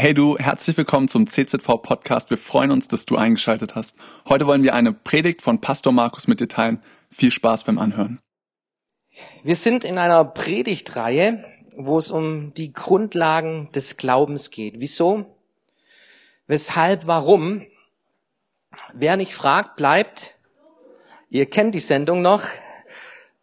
Hey 0.00 0.14
du, 0.14 0.38
herzlich 0.38 0.78
willkommen 0.78 1.08
zum 1.08 1.26
CZV 1.26 1.82
Podcast. 1.82 2.30
Wir 2.30 2.38
freuen 2.38 2.70
uns, 2.70 2.88
dass 2.88 3.04
du 3.04 3.16
eingeschaltet 3.16 3.74
hast. 3.74 3.98
Heute 4.26 4.46
wollen 4.46 4.62
wir 4.62 4.72
eine 4.72 4.94
Predigt 4.94 5.42
von 5.42 5.60
Pastor 5.60 5.92
Markus 5.92 6.26
mit 6.26 6.40
dir 6.40 6.48
teilen. 6.48 6.82
Viel 7.10 7.30
Spaß 7.30 7.64
beim 7.64 7.78
Anhören. 7.78 8.18
Wir 9.42 9.56
sind 9.56 9.84
in 9.84 9.98
einer 9.98 10.24
Predigtreihe, 10.24 11.44
wo 11.76 11.98
es 11.98 12.10
um 12.10 12.54
die 12.54 12.72
Grundlagen 12.72 13.68
des 13.74 13.98
Glaubens 13.98 14.50
geht. 14.50 14.80
Wieso? 14.80 15.36
Weshalb? 16.46 17.06
Warum? 17.06 17.66
Wer 18.94 19.18
nicht 19.18 19.34
fragt, 19.34 19.76
bleibt. 19.76 20.34
Ihr 21.28 21.44
kennt 21.44 21.74
die 21.74 21.80
Sendung 21.80 22.22
noch. 22.22 22.44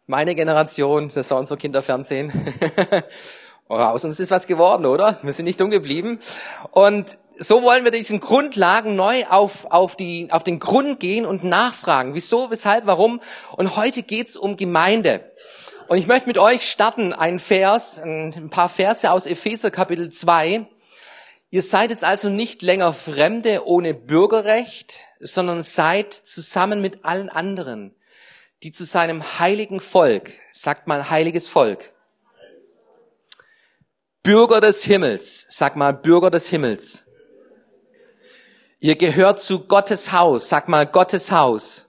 Meine 0.08 0.34
Generation, 0.34 1.08
das 1.14 1.30
war 1.30 1.38
unser 1.38 1.56
Kinderfernsehen. 1.56 2.32
Oh, 3.70 3.74
aus 3.74 4.02
uns 4.02 4.18
ist 4.18 4.30
was 4.30 4.46
geworden, 4.46 4.86
oder? 4.86 5.18
Wir 5.20 5.34
sind 5.34 5.44
nicht 5.44 5.60
dumm 5.60 5.68
geblieben. 5.68 6.20
Und 6.70 7.18
so 7.38 7.62
wollen 7.62 7.84
wir 7.84 7.90
diesen 7.90 8.18
Grundlagen 8.18 8.96
neu 8.96 9.26
auf, 9.26 9.66
auf, 9.66 9.94
die, 9.94 10.28
auf 10.30 10.42
den 10.42 10.58
Grund 10.58 11.00
gehen 11.00 11.26
und 11.26 11.44
nachfragen. 11.44 12.14
Wieso, 12.14 12.50
weshalb, 12.50 12.86
warum? 12.86 13.20
Und 13.58 13.76
heute 13.76 14.02
geht's 14.02 14.38
um 14.38 14.56
Gemeinde. 14.56 15.30
Und 15.86 15.98
ich 15.98 16.06
möchte 16.06 16.28
mit 16.28 16.38
euch 16.38 16.68
starten, 16.68 17.12
ein 17.12 17.38
Vers, 17.38 18.00
ein 18.02 18.48
paar 18.48 18.70
Verse 18.70 19.10
aus 19.10 19.26
Epheser 19.26 19.70
Kapitel 19.70 20.08
2. 20.08 20.66
Ihr 21.50 21.62
seid 21.62 21.90
jetzt 21.90 22.04
also 22.04 22.30
nicht 22.30 22.62
länger 22.62 22.94
Fremde 22.94 23.66
ohne 23.66 23.92
Bürgerrecht, 23.92 25.04
sondern 25.20 25.62
seid 25.62 26.14
zusammen 26.14 26.80
mit 26.80 27.04
allen 27.04 27.28
anderen, 27.28 27.94
die 28.62 28.72
zu 28.72 28.84
seinem 28.84 29.38
heiligen 29.38 29.80
Volk, 29.80 30.32
sagt 30.52 30.86
mal 30.86 31.10
heiliges 31.10 31.48
Volk, 31.48 31.92
Bürger 34.28 34.60
des 34.60 34.84
Himmels. 34.84 35.46
Sag 35.48 35.74
mal, 35.74 35.94
Bürger 35.94 36.30
des 36.30 36.50
Himmels. 36.50 37.06
Ihr 38.78 38.94
gehört 38.94 39.40
zu 39.40 39.60
Gottes 39.60 40.12
Haus. 40.12 40.50
Sag 40.50 40.68
mal, 40.68 40.86
Gottes 40.86 41.32
Haus. 41.32 41.88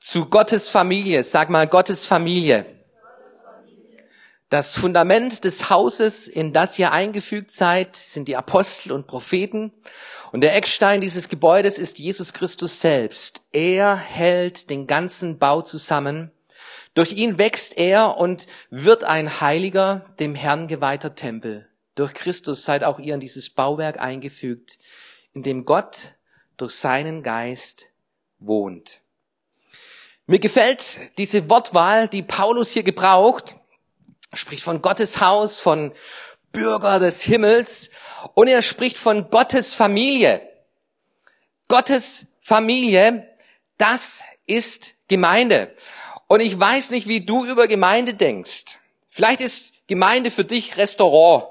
Zu 0.00 0.26
Gottes 0.26 0.68
Familie. 0.68 1.22
Sag 1.22 1.50
mal, 1.50 1.68
Gottes 1.68 2.04
Familie. 2.04 2.66
Das 4.50 4.74
Fundament 4.74 5.44
des 5.44 5.70
Hauses, 5.70 6.26
in 6.26 6.52
das 6.52 6.76
ihr 6.80 6.90
eingefügt 6.90 7.52
seid, 7.52 7.94
sind 7.94 8.26
die 8.26 8.34
Apostel 8.34 8.90
und 8.90 9.06
Propheten. 9.06 9.72
Und 10.32 10.40
der 10.40 10.56
Eckstein 10.56 11.00
dieses 11.00 11.28
Gebäudes 11.28 11.78
ist 11.78 12.00
Jesus 12.00 12.32
Christus 12.32 12.80
selbst. 12.80 13.42
Er 13.52 13.94
hält 13.94 14.68
den 14.68 14.88
ganzen 14.88 15.38
Bau 15.38 15.62
zusammen. 15.62 16.32
Durch 16.94 17.12
ihn 17.12 17.38
wächst 17.38 17.76
er 17.76 18.16
und 18.16 18.46
wird 18.70 19.04
ein 19.04 19.40
heiliger, 19.40 20.06
dem 20.18 20.34
Herrn 20.34 20.68
geweihter 20.68 21.14
Tempel. 21.14 21.68
Durch 21.94 22.14
Christus 22.14 22.64
seid 22.64 22.84
auch 22.84 22.98
ihr 22.98 23.14
in 23.14 23.20
dieses 23.20 23.50
Bauwerk 23.50 23.98
eingefügt, 23.98 24.78
in 25.32 25.42
dem 25.42 25.64
Gott 25.64 26.14
durch 26.56 26.74
seinen 26.74 27.22
Geist 27.22 27.86
wohnt. 28.38 29.00
Mir 30.26 30.38
gefällt 30.38 30.98
diese 31.16 31.48
Wortwahl, 31.48 32.08
die 32.08 32.22
Paulus 32.22 32.72
hier 32.72 32.82
gebraucht. 32.82 33.56
Er 34.30 34.36
spricht 34.36 34.62
von 34.62 34.82
Gottes 34.82 35.20
Haus, 35.20 35.56
von 35.56 35.92
Bürger 36.52 36.98
des 36.98 37.22
Himmels 37.22 37.90
und 38.34 38.48
er 38.48 38.62
spricht 38.62 38.98
von 38.98 39.30
Gottes 39.30 39.74
Familie. 39.74 40.42
Gottes 41.66 42.26
Familie, 42.40 43.28
das 43.76 44.22
ist 44.46 44.94
Gemeinde. 45.08 45.74
Und 46.28 46.40
ich 46.40 46.58
weiß 46.58 46.90
nicht, 46.90 47.08
wie 47.08 47.22
du 47.22 47.46
über 47.46 47.66
Gemeinde 47.66 48.12
denkst. 48.14 48.78
Vielleicht 49.08 49.40
ist 49.40 49.72
Gemeinde 49.86 50.30
für 50.30 50.44
dich 50.44 50.76
Restaurant. 50.76 51.46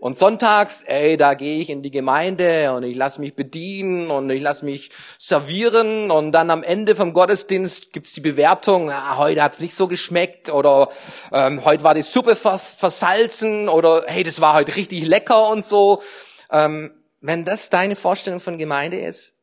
Und 0.00 0.18
sonntags, 0.18 0.82
ey, 0.82 1.16
da 1.16 1.34
gehe 1.34 1.60
ich 1.60 1.70
in 1.70 1.84
die 1.84 1.92
Gemeinde 1.92 2.74
und 2.74 2.82
ich 2.82 2.96
lasse 2.96 3.20
mich 3.20 3.36
bedienen 3.36 4.10
und 4.10 4.28
ich 4.30 4.42
lasse 4.42 4.64
mich 4.64 4.90
servieren 5.16 6.10
und 6.10 6.32
dann 6.32 6.50
am 6.50 6.64
Ende 6.64 6.96
vom 6.96 7.12
Gottesdienst 7.12 7.92
gibt's 7.92 8.12
die 8.12 8.20
Bewertung, 8.20 8.90
ah, 8.90 9.16
heute 9.16 9.40
hat's 9.40 9.60
nicht 9.60 9.76
so 9.76 9.86
geschmeckt 9.86 10.50
oder 10.50 10.88
ähm, 11.30 11.64
heute 11.64 11.84
war 11.84 11.94
die 11.94 12.02
Suppe 12.02 12.34
versalzen 12.34 13.68
oder 13.68 14.02
hey, 14.08 14.24
das 14.24 14.40
war 14.40 14.54
heute 14.54 14.74
richtig 14.74 15.06
lecker 15.06 15.48
und 15.48 15.64
so. 15.64 16.02
Ähm, 16.50 16.90
wenn 17.20 17.44
das 17.44 17.70
deine 17.70 17.94
Vorstellung 17.94 18.40
von 18.40 18.58
Gemeinde 18.58 18.98
ist, 18.98 19.36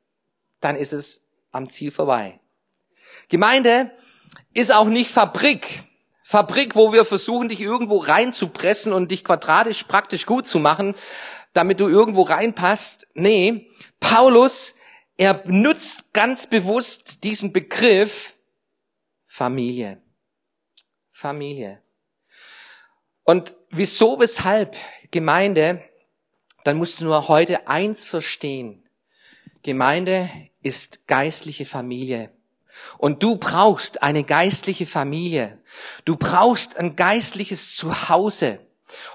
dann 0.59 0.75
ist 0.75 0.91
es 0.91 1.23
am 1.53 1.69
Ziel 1.69 1.89
vorbei. 1.89 2.41
Gemeinde 3.29 3.91
ist 4.53 4.73
auch 4.73 4.87
nicht 4.87 5.09
Fabrik. 5.09 5.83
Fabrik, 6.23 6.75
wo 6.75 6.93
wir 6.93 7.05
versuchen, 7.05 7.49
dich 7.49 7.59
irgendwo 7.59 7.97
reinzupressen 7.97 8.93
und 8.93 9.09
dich 9.09 9.23
quadratisch 9.23 9.83
praktisch 9.85 10.25
gut 10.25 10.47
zu 10.47 10.59
machen, 10.59 10.95
damit 11.53 11.79
du 11.79 11.87
irgendwo 11.87 12.21
reinpasst. 12.21 13.07
Nee, 13.15 13.67
Paulus, 13.99 14.75
er 15.17 15.33
benutzt 15.33 16.13
ganz 16.13 16.47
bewusst 16.47 17.23
diesen 17.23 17.51
Begriff 17.51 18.35
Familie. 19.25 20.01
Familie. 21.11 21.81
Und 23.23 23.55
wieso, 23.69 24.19
weshalb 24.19 24.75
Gemeinde, 25.11 25.83
dann 26.63 26.77
musst 26.77 27.01
du 27.01 27.05
nur 27.05 27.27
heute 27.27 27.67
eins 27.67 28.05
verstehen. 28.05 28.87
Gemeinde 29.63 30.29
ist 30.61 31.07
geistliche 31.07 31.65
Familie. 31.65 32.31
Und 32.97 33.23
du 33.23 33.37
brauchst 33.37 34.03
eine 34.03 34.23
geistliche 34.23 34.85
Familie. 34.85 35.57
Du 36.05 36.15
brauchst 36.15 36.77
ein 36.77 36.95
geistliches 36.95 37.75
Zuhause. 37.75 38.59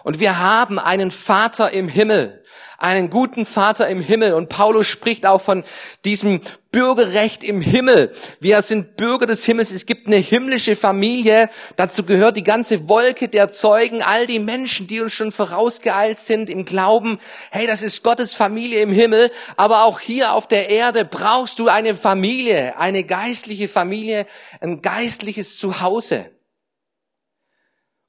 Und 0.03 0.21
wir 0.21 0.39
haben 0.39 0.79
einen 0.79 1.11
Vater 1.11 1.71
im 1.71 1.89
Himmel, 1.89 2.43
einen 2.79 3.11
guten 3.11 3.47
Vater 3.47 3.89
im 3.89 4.01
Himmel. 4.01 4.35
Und 4.35 4.49
Paulus 4.49 4.87
spricht 4.87 5.27
auch 5.27 5.41
von 5.41 5.65
diesem 6.05 6.41
Bürgerrecht 6.71 7.45
im 7.45 7.61
Himmel. 7.61 8.13
Wir 8.41 8.61
sind 8.63 8.97
Bürger 8.97 9.27
des 9.27 9.45
Himmels. 9.45 9.71
Es 9.71 9.87
gibt 9.87 10.07
eine 10.07 10.17
himmlische 10.17 10.77
Familie. 10.77 11.49
Dazu 11.77 12.05
gehört 12.05 12.37
die 12.37 12.43
ganze 12.43 12.89
Wolke 12.89 13.29
der 13.29 13.53
Zeugen, 13.53 14.03
all 14.03 14.27
die 14.27 14.41
Menschen, 14.41 14.87
die 14.87 15.01
uns 15.01 15.13
schon 15.13 15.33
vorausgeeilt 15.33 16.19
sind 16.19 16.51
im 16.51 16.65
Glauben. 16.65 17.21
Hey, 17.51 17.67
das 17.67 17.83
ist 17.83 18.03
Gottes 18.03 18.35
Familie 18.35 18.81
im 18.83 18.91
Himmel. 18.91 19.31
Aber 19.57 19.85
auch 19.85 20.01
hier 20.01 20.33
auf 20.33 20.49
der 20.49 20.69
Erde 20.69 21.05
brauchst 21.05 21.59
du 21.61 21.69
eine 21.69 21.95
Familie, 21.95 22.77
eine 22.79 23.05
geistliche 23.05 23.69
Familie, 23.69 24.27
ein 24.61 24.83
geistliches 24.83 25.57
Zuhause. 25.57 26.34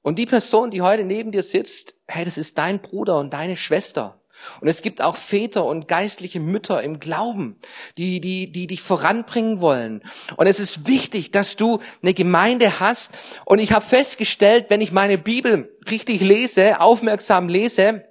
Und 0.06 0.20
die 0.20 0.28
Person, 0.28 0.70
die 0.70 0.84
heute 0.84 1.04
neben 1.04 1.32
dir 1.32 1.42
sitzt, 1.42 1.96
hey, 2.06 2.26
das 2.26 2.38
ist 2.38 2.60
dein 2.60 2.80
Bruder 2.80 3.18
und 3.18 3.34
deine 3.34 3.58
Schwester. 3.58 4.22
Und 4.62 4.68
es 4.68 4.84
gibt 4.84 5.02
auch 5.02 5.16
Väter 5.16 5.66
und 5.66 5.88
geistliche 5.88 6.40
Mütter 6.40 6.84
im 6.84 7.00
Glauben, 7.00 7.60
die, 7.98 8.22
die, 8.22 8.52
die 8.52 8.68
dich 8.68 8.84
voranbringen 8.84 9.62
wollen. 9.62 10.04
Und 10.36 10.46
es 10.46 10.60
ist 10.60 10.86
wichtig, 10.86 11.32
dass 11.32 11.56
du 11.56 11.80
eine 12.04 12.14
Gemeinde 12.14 12.80
hast. 12.80 13.14
Und 13.46 13.58
ich 13.58 13.72
habe 13.72 13.84
festgestellt, 13.84 14.68
wenn 14.70 14.80
ich 14.80 14.92
meine 14.92 15.18
Bibel 15.18 15.76
richtig 15.90 16.22
lese, 16.22 16.82
aufmerksam 16.82 17.50
lese, 17.50 18.06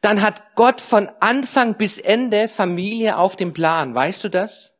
dann 0.00 0.22
hat 0.22 0.54
Gott 0.54 0.80
von 0.80 1.10
Anfang 1.18 1.76
bis 1.76 1.98
Ende 1.98 2.46
Familie 2.46 3.18
auf 3.18 3.34
dem 3.34 3.52
Plan. 3.52 3.96
Weißt 3.96 4.22
du 4.22 4.28
das? 4.28 4.76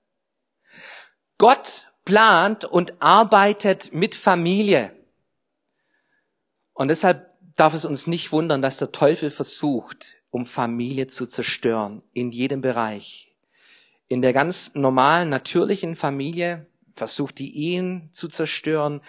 Gott 1.39 1.89
plant 2.05 2.65
und 2.65 3.03
arbeitet 3.03 3.93
mit 3.93 4.15
Familie. 4.15 4.95
Und 6.75 6.89
deshalb 6.89 7.31
darf 7.57 7.73
es 7.73 7.85
uns 7.85 8.07
nicht 8.07 8.33
wundern, 8.33 8.61
dass 8.61 8.79
der 8.79 8.93
Teufel 8.93 9.31
versucht, 9.31 10.17
um 10.31 10.45
Familie 10.45 11.07
zu 11.07 11.27
zerstören, 11.27 12.03
in 12.13 12.31
jedem 12.31 12.61
Bereich. 12.61 13.33
In 14.09 14.21
der 14.21 14.33
ganz 14.33 14.75
normalen, 14.75 15.29
natürlichen 15.29 15.97
Familie 15.97 16.67
versucht 16.93 17.39
die 17.39 17.73
Ehen 17.73 18.09
zu 18.13 18.29
zerstören, 18.29 19.01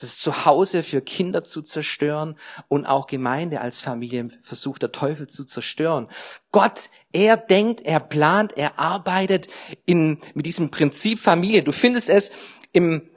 das 0.00 0.18
Zuhause 0.18 0.82
für 0.82 1.00
Kinder 1.00 1.42
zu 1.44 1.62
zerstören 1.62 2.36
und 2.68 2.86
auch 2.86 3.06
Gemeinde 3.06 3.60
als 3.60 3.80
Familie 3.80 4.28
versucht 4.42 4.82
der 4.82 4.92
Teufel 4.92 5.26
zu 5.26 5.44
zerstören. 5.44 6.08
Gott, 6.52 6.90
er 7.12 7.36
denkt, 7.36 7.80
er 7.80 8.00
plant, 8.00 8.56
er 8.56 8.78
arbeitet 8.78 9.48
in, 9.86 10.18
mit 10.34 10.46
diesem 10.46 10.70
Prinzip 10.70 11.18
Familie. 11.18 11.62
Du 11.62 11.72
findest 11.72 12.08
es 12.08 12.30
im 12.72 13.10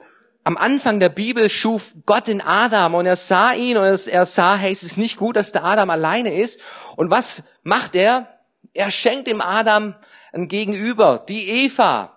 am 0.46 0.56
Anfang 0.56 1.00
der 1.00 1.08
Bibel 1.08 1.50
schuf 1.50 1.92
Gott 2.06 2.28
den 2.28 2.40
Adam 2.40 2.94
und 2.94 3.04
er 3.04 3.16
sah 3.16 3.52
ihn 3.52 3.76
und 3.76 4.06
er 4.06 4.26
sah, 4.26 4.54
hey, 4.54 4.70
es 4.70 4.84
ist 4.84 4.96
nicht 4.96 5.16
gut, 5.16 5.34
dass 5.34 5.50
der 5.50 5.64
Adam 5.64 5.90
alleine 5.90 6.40
ist. 6.40 6.60
Und 6.94 7.10
was 7.10 7.42
macht 7.64 7.96
er? 7.96 8.28
Er 8.72 8.92
schenkt 8.92 9.26
dem 9.26 9.40
Adam 9.40 9.96
ein 10.32 10.46
Gegenüber, 10.46 11.24
die 11.28 11.48
Eva, 11.64 12.16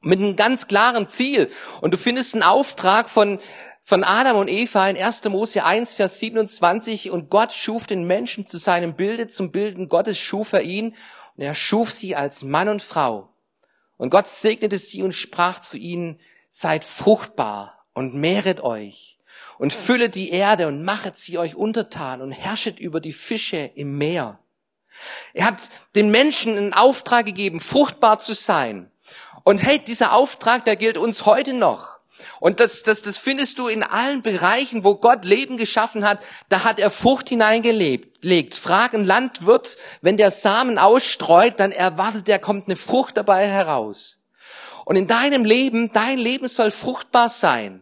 mit 0.00 0.18
einem 0.18 0.34
ganz 0.34 0.66
klaren 0.66 1.06
Ziel. 1.06 1.48
Und 1.80 1.94
du 1.94 1.98
findest 1.98 2.34
einen 2.34 2.42
Auftrag 2.42 3.08
von, 3.08 3.38
von 3.84 4.02
Adam 4.02 4.38
und 4.38 4.48
Eva 4.48 4.88
in 4.88 5.00
1. 5.00 5.22
Mose 5.26 5.64
1, 5.64 5.94
Vers 5.94 6.18
27. 6.18 7.12
Und 7.12 7.30
Gott 7.30 7.52
schuf 7.52 7.86
den 7.86 8.08
Menschen 8.08 8.48
zu 8.48 8.58
seinem 8.58 8.96
Bilde, 8.96 9.28
zum 9.28 9.52
Bilden 9.52 9.88
Gottes 9.88 10.18
schuf 10.18 10.52
er 10.52 10.62
ihn. 10.62 10.96
Und 11.36 11.44
er 11.44 11.54
schuf 11.54 11.92
sie 11.92 12.16
als 12.16 12.42
Mann 12.42 12.68
und 12.68 12.82
Frau. 12.82 13.28
Und 13.98 14.10
Gott 14.10 14.26
segnete 14.26 14.78
sie 14.78 15.04
und 15.04 15.12
sprach 15.12 15.60
zu 15.60 15.78
ihnen, 15.78 16.18
seid 16.56 16.86
fruchtbar 16.86 17.84
und 17.92 18.14
mehret 18.14 18.62
euch 18.62 19.18
und 19.58 19.74
füllet 19.74 20.14
die 20.14 20.30
Erde 20.30 20.68
und 20.68 20.82
machet 20.82 21.18
sie 21.18 21.36
euch 21.36 21.54
untertan 21.54 22.22
und 22.22 22.32
herrschet 22.32 22.80
über 22.80 22.98
die 22.98 23.12
Fische 23.12 23.58
im 23.74 23.98
Meer 23.98 24.38
Er 25.34 25.44
hat 25.44 25.60
den 25.94 26.10
Menschen 26.10 26.56
einen 26.56 26.72
Auftrag 26.72 27.26
gegeben, 27.26 27.60
fruchtbar 27.60 28.20
zu 28.20 28.32
sein. 28.32 28.90
Und 29.44 29.62
hey, 29.62 29.78
dieser 29.78 30.14
Auftrag, 30.14 30.64
der 30.64 30.76
gilt 30.76 30.96
uns 30.96 31.26
heute 31.26 31.52
noch. 31.52 31.98
Und 32.40 32.58
das, 32.58 32.82
das, 32.82 33.02
das 33.02 33.18
findest 33.18 33.58
du 33.58 33.68
in 33.68 33.82
allen 33.82 34.22
Bereichen, 34.22 34.82
wo 34.82 34.94
Gott 34.94 35.26
Leben 35.26 35.58
geschaffen 35.58 36.08
hat. 36.08 36.24
Da 36.48 36.64
hat 36.64 36.80
er 36.80 36.90
Frucht 36.90 37.28
hineingelebt. 37.28 38.54
Frag 38.54 38.94
ein 38.94 39.04
Landwirt, 39.04 39.76
wenn 40.00 40.16
der 40.16 40.30
Samen 40.30 40.78
ausstreut, 40.78 41.60
dann 41.60 41.70
erwartet 41.70 42.30
er, 42.30 42.38
kommt 42.38 42.66
eine 42.66 42.76
Frucht 42.76 43.18
dabei 43.18 43.46
heraus. 43.46 44.15
Und 44.86 44.94
in 44.94 45.08
deinem 45.08 45.44
Leben, 45.44 45.92
dein 45.92 46.16
Leben 46.16 46.46
soll 46.46 46.70
fruchtbar 46.70 47.28
sein. 47.28 47.80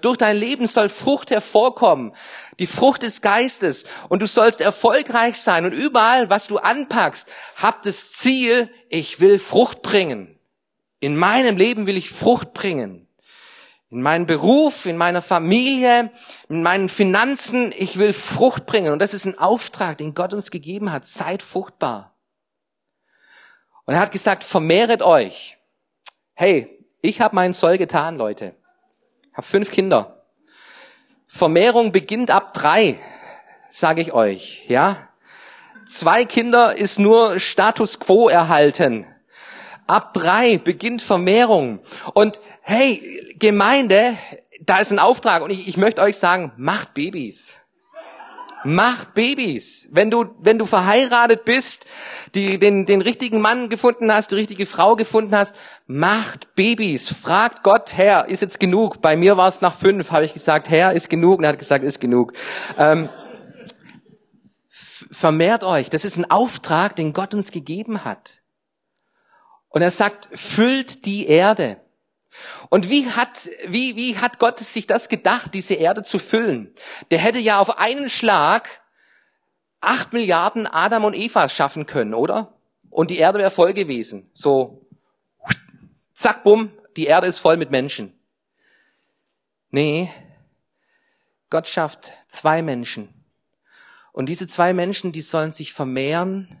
Durch 0.00 0.16
dein 0.16 0.36
Leben 0.36 0.68
soll 0.68 0.88
Frucht 0.88 1.32
hervorkommen. 1.32 2.14
Die 2.60 2.68
Frucht 2.68 3.02
des 3.02 3.20
Geistes. 3.20 3.84
Und 4.08 4.22
du 4.22 4.28
sollst 4.28 4.60
erfolgreich 4.60 5.40
sein. 5.40 5.64
Und 5.64 5.72
überall, 5.72 6.30
was 6.30 6.46
du 6.46 6.58
anpackst, 6.58 7.28
hab 7.56 7.82
das 7.82 8.12
Ziel, 8.12 8.70
ich 8.88 9.18
will 9.18 9.40
Frucht 9.40 9.82
bringen. 9.82 10.38
In 11.00 11.16
meinem 11.16 11.56
Leben 11.56 11.88
will 11.88 11.96
ich 11.96 12.10
Frucht 12.10 12.54
bringen. 12.54 13.08
In 13.88 14.00
meinem 14.00 14.26
Beruf, 14.26 14.86
in 14.86 14.96
meiner 14.96 15.22
Familie, 15.22 16.12
in 16.48 16.62
meinen 16.62 16.88
Finanzen, 16.88 17.74
ich 17.76 17.98
will 17.98 18.12
Frucht 18.12 18.66
bringen. 18.66 18.92
Und 18.92 19.00
das 19.00 19.14
ist 19.14 19.24
ein 19.24 19.36
Auftrag, 19.36 19.98
den 19.98 20.14
Gott 20.14 20.32
uns 20.32 20.52
gegeben 20.52 20.92
hat. 20.92 21.08
Seid 21.08 21.42
fruchtbar. 21.42 22.14
Und 23.84 23.94
er 23.94 24.00
hat 24.00 24.12
gesagt, 24.12 24.44
vermehret 24.44 25.02
euch. 25.02 25.56
Hey, 26.40 26.78
ich 27.02 27.20
habe 27.20 27.34
meinen 27.34 27.52
Soll 27.52 27.76
getan, 27.76 28.16
Leute. 28.16 28.54
Ich 29.30 29.36
habe 29.36 29.46
fünf 29.46 29.70
Kinder. 29.70 30.24
Vermehrung 31.26 31.92
beginnt 31.92 32.30
ab 32.30 32.54
drei, 32.54 32.98
sage 33.68 34.00
ich 34.00 34.14
euch. 34.14 34.64
Ja, 34.66 35.10
zwei 35.86 36.24
Kinder 36.24 36.74
ist 36.74 36.98
nur 36.98 37.38
Status 37.40 38.00
quo 38.00 38.30
erhalten. 38.30 39.04
Ab 39.86 40.14
drei 40.14 40.56
beginnt 40.56 41.02
Vermehrung. 41.02 41.80
Und 42.14 42.40
hey, 42.62 43.34
Gemeinde, 43.38 44.16
da 44.62 44.78
ist 44.78 44.92
ein 44.92 44.98
Auftrag 44.98 45.42
und 45.42 45.50
ich, 45.50 45.68
ich 45.68 45.76
möchte 45.76 46.00
euch 46.00 46.16
sagen, 46.16 46.52
macht 46.56 46.94
Babys. 46.94 47.59
Macht 48.64 49.14
Babys. 49.14 49.88
Wenn 49.90 50.10
du, 50.10 50.26
wenn 50.38 50.58
du 50.58 50.66
verheiratet 50.66 51.44
bist, 51.44 51.86
die, 52.34 52.58
den, 52.58 52.86
den 52.86 53.00
richtigen 53.00 53.40
Mann 53.40 53.68
gefunden 53.68 54.12
hast, 54.12 54.30
die 54.30 54.36
richtige 54.36 54.66
Frau 54.66 54.96
gefunden 54.96 55.34
hast, 55.34 55.56
macht 55.86 56.54
Babys. 56.54 57.08
Fragt 57.08 57.62
Gott, 57.62 57.96
Herr, 57.96 58.28
ist 58.28 58.42
jetzt 58.42 58.60
genug? 58.60 59.00
Bei 59.00 59.16
mir 59.16 59.36
war 59.36 59.48
es 59.48 59.60
nach 59.60 59.74
fünf, 59.74 60.12
habe 60.12 60.24
ich 60.24 60.32
gesagt, 60.32 60.68
Herr, 60.68 60.92
ist 60.92 61.08
genug. 61.08 61.38
Und 61.38 61.44
er 61.44 61.50
hat 61.50 61.58
gesagt, 61.58 61.84
ist 61.84 62.00
genug. 62.00 62.32
Ähm, 62.76 63.08
vermehrt 64.68 65.64
euch. 65.64 65.90
Das 65.90 66.04
ist 66.04 66.16
ein 66.16 66.30
Auftrag, 66.30 66.96
den 66.96 67.12
Gott 67.12 67.34
uns 67.34 67.50
gegeben 67.50 68.04
hat. 68.04 68.40
Und 69.68 69.82
er 69.82 69.90
sagt, 69.90 70.28
füllt 70.32 71.06
die 71.06 71.26
Erde. 71.26 71.80
Und 72.68 72.88
wie 72.90 73.10
hat, 73.10 73.50
wie, 73.66 73.96
wie 73.96 74.18
hat 74.18 74.38
Gott 74.38 74.58
sich 74.58 74.86
das 74.86 75.08
gedacht, 75.08 75.54
diese 75.54 75.74
Erde 75.74 76.02
zu 76.02 76.18
füllen? 76.18 76.74
Der 77.10 77.18
hätte 77.18 77.38
ja 77.38 77.58
auf 77.58 77.78
einen 77.78 78.08
Schlag 78.08 78.82
acht 79.80 80.12
Milliarden 80.12 80.66
Adam 80.66 81.04
und 81.04 81.14
Eva 81.14 81.48
schaffen 81.48 81.86
können, 81.86 82.14
oder? 82.14 82.54
Und 82.90 83.10
die 83.10 83.18
Erde 83.18 83.38
wäre 83.38 83.50
voll 83.50 83.72
gewesen. 83.72 84.30
So, 84.34 84.86
zack, 86.14 86.42
bumm, 86.42 86.70
die 86.96 87.06
Erde 87.06 87.26
ist 87.26 87.38
voll 87.38 87.56
mit 87.56 87.70
Menschen. 87.70 88.18
Nee, 89.70 90.10
Gott 91.48 91.68
schafft 91.68 92.12
zwei 92.28 92.62
Menschen. 92.62 93.08
Und 94.12 94.28
diese 94.28 94.46
zwei 94.46 94.72
Menschen, 94.72 95.12
die 95.12 95.22
sollen 95.22 95.52
sich 95.52 95.72
vermehren 95.72 96.60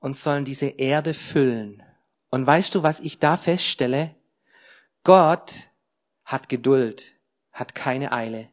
und 0.00 0.16
sollen 0.16 0.44
diese 0.44 0.66
Erde 0.66 1.14
füllen. 1.14 1.82
Und 2.30 2.46
weißt 2.46 2.74
du, 2.74 2.82
was 2.82 3.00
ich 3.00 3.20
da 3.20 3.36
feststelle? 3.36 4.14
Gott 5.04 5.68
hat 6.24 6.48
Geduld, 6.48 7.12
hat 7.52 7.74
keine 7.74 8.12
Eile. 8.12 8.48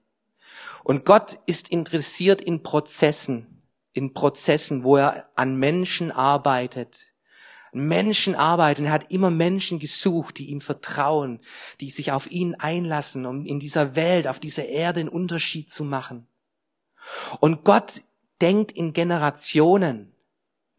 Und 0.84 1.06
Gott 1.06 1.40
ist 1.46 1.70
interessiert 1.70 2.42
in 2.42 2.62
Prozessen, 2.62 3.64
in 3.94 4.14
Prozessen, 4.14 4.84
wo 4.84 4.98
er 4.98 5.30
an 5.36 5.56
Menschen 5.56 6.12
arbeitet. 6.12 7.14
Menschen 7.72 8.36
arbeiten. 8.36 8.86
Er 8.86 8.92
hat 8.92 9.12
immer 9.12 9.32
Menschen 9.32 9.80
gesucht, 9.80 10.40
die 10.40 10.50
ihm 10.50 10.60
vertrauen, 10.60 11.40
die 11.80 11.90
sich 11.90 12.12
auf 12.12 12.30
ihn 12.30 12.56
einlassen, 12.56 13.26
um 13.26 13.46
in 13.46 13.60
dieser 13.62 13.96
Welt, 13.96 14.28
auf 14.28 14.42
dieser 14.42 14.66
Erde 14.66 15.00
einen 15.00 15.10
Unterschied 15.10 15.72
zu 15.72 15.86
machen. 15.86 16.28
Und 17.40 17.64
Gott 17.64 18.02
denkt 18.42 18.74
in 18.74 18.92
Generationen. 18.92 20.11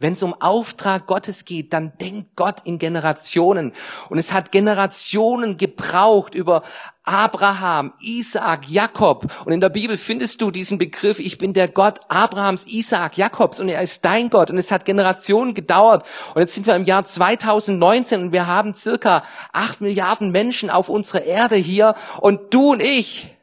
Wenn 0.02 0.14
es 0.14 0.22
um 0.24 0.34
Auftrag 0.34 1.06
Gottes 1.06 1.44
geht, 1.44 1.72
dann 1.72 1.96
denkt 1.98 2.34
Gott 2.34 2.56
in 2.64 2.80
Generationen. 2.80 3.72
Und 4.08 4.18
es 4.18 4.32
hat 4.32 4.50
Generationen 4.50 5.58
gebraucht 5.58 6.34
über 6.34 6.62
Abraham, 7.04 7.92
Isaak, 8.00 8.68
Jakob. 8.68 9.32
Und 9.44 9.52
in 9.52 9.60
der 9.60 9.68
Bibel 9.68 9.96
findest 9.96 10.40
du 10.40 10.50
diesen 10.50 10.76
Begriff, 10.76 11.20
ich 11.20 11.38
bin 11.38 11.52
der 11.52 11.68
Gott 11.68 12.00
Abrahams, 12.08 12.66
Isaak, 12.66 13.16
Jakobs 13.16 13.60
und 13.60 13.68
er 13.68 13.80
ist 13.80 14.04
dein 14.04 14.28
Gott. 14.28 14.50
Und 14.50 14.58
es 14.58 14.72
hat 14.72 14.84
Generationen 14.84 15.54
gedauert. 15.54 16.04
Und 16.34 16.40
jetzt 16.40 16.54
sind 16.54 16.66
wir 16.66 16.74
im 16.74 16.84
Jahr 16.84 17.04
2019 17.04 18.22
und 18.22 18.32
wir 18.32 18.48
haben 18.48 18.74
circa 18.74 19.22
acht 19.52 19.80
Milliarden 19.80 20.32
Menschen 20.32 20.68
auf 20.68 20.88
unserer 20.88 21.22
Erde 21.22 21.54
hier. 21.54 21.94
Und 22.20 22.52
du 22.52 22.72
und 22.72 22.80
ich, 22.80 23.36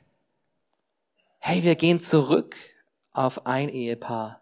hey, 1.37 1.63
wir 1.63 1.75
gehen 1.75 2.01
zurück 2.01 2.57
auf 3.13 3.45
ein 3.45 3.69
Ehepaar 3.69 4.41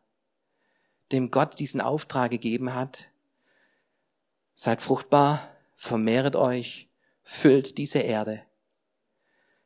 dem 1.11 1.31
Gott 1.31 1.59
diesen 1.59 1.81
Auftrag 1.81 2.31
gegeben 2.31 2.73
hat. 2.73 3.09
Seid 4.55 4.81
fruchtbar, 4.81 5.49
vermehret 5.75 6.35
euch, 6.35 6.89
füllt 7.23 7.77
diese 7.77 7.99
Erde. 7.99 8.43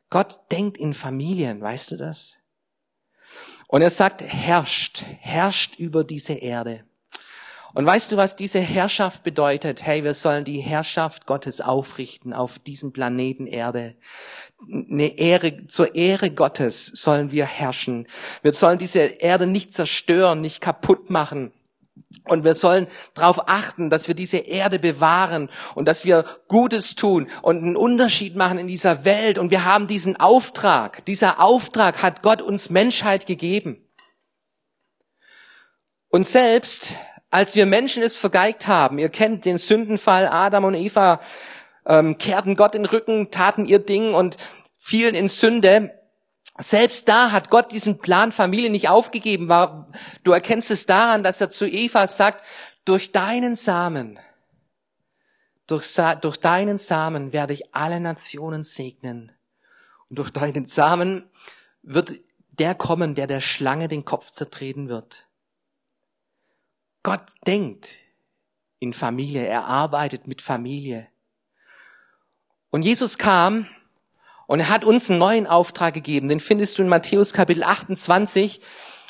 Gott 0.10 0.40
denkt 0.52 0.78
in 0.78 0.94
Familien, 0.94 1.62
weißt 1.62 1.92
du 1.92 1.98
das? 1.98 2.38
Und 3.68 3.82
er 3.82 3.90
sagt, 3.90 4.22
herrscht, 4.22 5.06
herrscht 5.20 5.80
über 5.80 6.04
diese 6.04 6.34
Erde. 6.34 6.84
Und 7.73 7.85
weißt 7.85 8.12
du, 8.12 8.18
was 8.18 8.35
diese 8.35 8.59
Herrschaft 8.59 9.23
bedeutet? 9.23 9.85
Hey, 9.85 10.03
wir 10.03 10.13
sollen 10.13 10.44
die 10.44 10.59
Herrschaft 10.59 11.25
Gottes 11.25 11.62
aufrichten 11.62 12.33
auf 12.33 12.59
diesem 12.59 12.91
Planeten 12.91 13.47
Erde. 13.47 13.95
Eine 14.62 15.18
Ehre, 15.18 15.68
zur 15.68 15.95
Ehre 15.95 16.31
Gottes 16.31 16.85
sollen 16.88 17.31
wir 17.31 17.45
herrschen. 17.45 18.07
Wir 18.41 18.53
sollen 18.53 18.77
diese 18.77 19.00
Erde 19.00 19.47
nicht 19.47 19.73
zerstören, 19.73 20.41
nicht 20.41 20.62
kaputt 20.62 21.09
machen. 21.09 21.53
Und 22.25 22.44
wir 22.44 22.56
sollen 22.56 22.88
darauf 23.13 23.47
achten, 23.47 23.90
dass 23.90 24.07
wir 24.07 24.16
diese 24.16 24.37
Erde 24.37 24.80
bewahren 24.80 25.49
und 25.75 25.85
dass 25.85 26.04
wir 26.04 26.25
Gutes 26.47 26.95
tun 26.95 27.30
und 27.42 27.57
einen 27.57 27.78
Unterschied 27.78 28.35
machen 28.35 28.57
in 28.57 28.68
dieser 28.68 29.06
Welt. 29.06 29.37
Und 29.37 29.49
wir 29.49 29.63
haben 29.63 29.87
diesen 29.87 30.19
Auftrag. 30.19 31.06
Dieser 31.06 31.40
Auftrag 31.40 32.04
hat 32.04 32.21
Gott 32.21 32.42
uns 32.42 32.69
Menschheit 32.69 33.28
gegeben. 33.28 33.85
Und 36.09 36.28
selbst 36.28 36.97
als 37.31 37.56
wir 37.56 37.66
Menschen 37.66 38.04
es 38.04 38.18
vergeigt 38.18 38.68
haben, 38.68 39.00
ihr 39.00 39.09
kennt 39.09 39.45
den 39.45 39.57
Sündenfall, 39.57 40.28
Adam 40.28 40.66
und 40.66 40.76
Eva 40.76 41.21
ähm, 41.85 42.18
kehrten 42.18 42.56
Gott 42.56 42.73
den 42.73 42.85
Rücken, 42.85 43.31
taten 43.31 43.66
ihr 43.66 43.80
Ding 43.80 44.14
und 44.14 44.38
fielen 44.78 45.16
in 45.16 45.30
Sünde. 45.30 45.97
Selbst 46.59 47.07
da 47.07 47.31
hat 47.31 47.50
Gott 47.50 47.71
diesen 47.71 48.00
Plan 48.00 48.31
Familie 48.31 48.69
nicht 48.69 48.90
aufgegeben. 48.90 49.50
Du 50.23 50.31
erkennst 50.31 50.69
es 50.69 50.85
daran, 50.85 51.23
dass 51.23 51.42
er 51.42 51.50
zu 51.50 51.66
Eva 51.66 52.07
sagt, 52.07 52.44
durch 52.85 53.11
deinen 53.11 53.56
Samen, 53.56 54.19
durch, 55.66 55.95
durch 56.21 56.38
deinen 56.38 56.78
Samen 56.78 57.31
werde 57.31 57.54
ich 57.54 57.73
alle 57.73 58.00
Nationen 58.00 58.64
segnen. 58.64 59.31
Und 60.09 60.19
durch 60.19 60.31
deinen 60.31 60.66
Samen 60.66 61.30
wird 61.81 62.19
der 62.50 62.76
kommen, 62.76 63.16
der 63.16 63.28
der 63.28 63.40
Schlange 63.40 63.88
den 63.88 64.04
Kopf 64.04 64.31
zertreten 64.31 64.90
wird. 64.90 65.28
Gott 67.04 67.31
denkt 67.48 67.98
in 68.80 68.94
Familie, 68.94 69.46
er 69.46 69.66
arbeitet 69.66 70.28
mit 70.28 70.42
Familie. 70.42 71.08
Und 72.70 72.84
Jesus 72.84 73.18
kam 73.18 73.68
und 74.48 74.60
er 74.60 74.70
hat 74.70 74.86
uns 74.86 75.10
einen 75.10 75.20
neuen 75.20 75.48
Auftrag 75.48 75.94
gegeben. 75.94 76.30
Den 76.30 76.40
findest 76.40 76.78
du 76.78 76.84
in 76.84 76.90
Matthäus 76.90 77.34
Kapitel 77.34 77.64
28. 77.64 78.62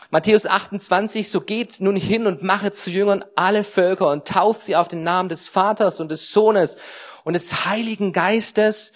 Matthäus 0.10 0.46
28, 0.46 1.30
so 1.32 1.40
geht 1.40 1.80
nun 1.80 1.96
hin 1.96 2.28
und 2.28 2.44
mache 2.44 2.74
zu 2.74 2.90
Jüngern 2.90 3.24
alle 3.36 3.64
Völker 3.64 4.10
und 4.10 4.28
tauft 4.28 4.64
sie 4.66 4.76
auf 4.76 4.90
den 4.90 5.04
Namen 5.04 5.30
des 5.30 5.48
Vaters 5.48 6.02
und 6.02 6.12
des 6.12 6.32
Sohnes 6.34 6.78
und 7.24 7.34
des 7.34 7.66
Heiligen 7.66 8.12
Geistes. 8.12 8.92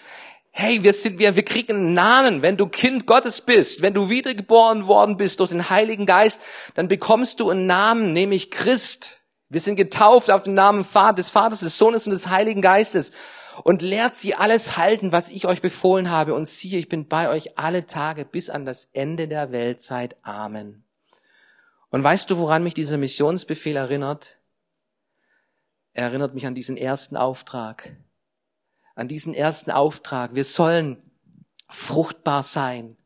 Hey, 0.58 0.82
wir 0.82 0.94
sind, 0.94 1.18
wir, 1.18 1.36
wir 1.36 1.44
kriegen 1.44 1.76
einen 1.76 1.92
Namen. 1.92 2.40
Wenn 2.40 2.56
du 2.56 2.66
Kind 2.66 3.06
Gottes 3.06 3.42
bist, 3.42 3.82
wenn 3.82 3.92
du 3.92 4.08
wiedergeboren 4.08 4.86
worden 4.86 5.18
bist 5.18 5.40
durch 5.40 5.50
den 5.50 5.68
Heiligen 5.68 6.06
Geist, 6.06 6.40
dann 6.74 6.88
bekommst 6.88 7.40
du 7.40 7.50
einen 7.50 7.66
Namen, 7.66 8.14
nämlich 8.14 8.50
Christ. 8.50 9.20
Wir 9.50 9.60
sind 9.60 9.76
getauft 9.76 10.30
auf 10.30 10.44
den 10.44 10.54
Namen 10.54 10.86
des 11.14 11.28
Vaters, 11.28 11.60
des 11.60 11.76
Sohnes 11.76 12.06
und 12.06 12.12
des 12.12 12.28
Heiligen 12.28 12.62
Geistes. 12.62 13.12
Und 13.64 13.82
lehrt 13.82 14.16
sie 14.16 14.34
alles 14.34 14.78
halten, 14.78 15.12
was 15.12 15.28
ich 15.28 15.46
euch 15.46 15.60
befohlen 15.60 16.10
habe. 16.10 16.32
Und 16.32 16.46
siehe, 16.46 16.78
ich 16.78 16.88
bin 16.88 17.06
bei 17.06 17.28
euch 17.28 17.58
alle 17.58 17.86
Tage 17.86 18.24
bis 18.24 18.48
an 18.48 18.64
das 18.64 18.88
Ende 18.94 19.28
der 19.28 19.52
Weltzeit. 19.52 20.16
Amen. 20.22 20.84
Und 21.90 22.02
weißt 22.02 22.30
du, 22.30 22.38
woran 22.38 22.64
mich 22.64 22.72
dieser 22.72 22.96
Missionsbefehl 22.96 23.76
erinnert? 23.76 24.38
Er 25.92 26.04
erinnert 26.04 26.32
mich 26.32 26.46
an 26.46 26.54
diesen 26.54 26.78
ersten 26.78 27.18
Auftrag. 27.18 27.94
An 28.96 29.06
diesen 29.08 29.34
ersten 29.34 29.70
Auftrag. 29.70 30.34
Wir 30.34 30.44
sollen 30.44 30.96
fruchtbar 31.68 32.42
sein. 32.42 32.96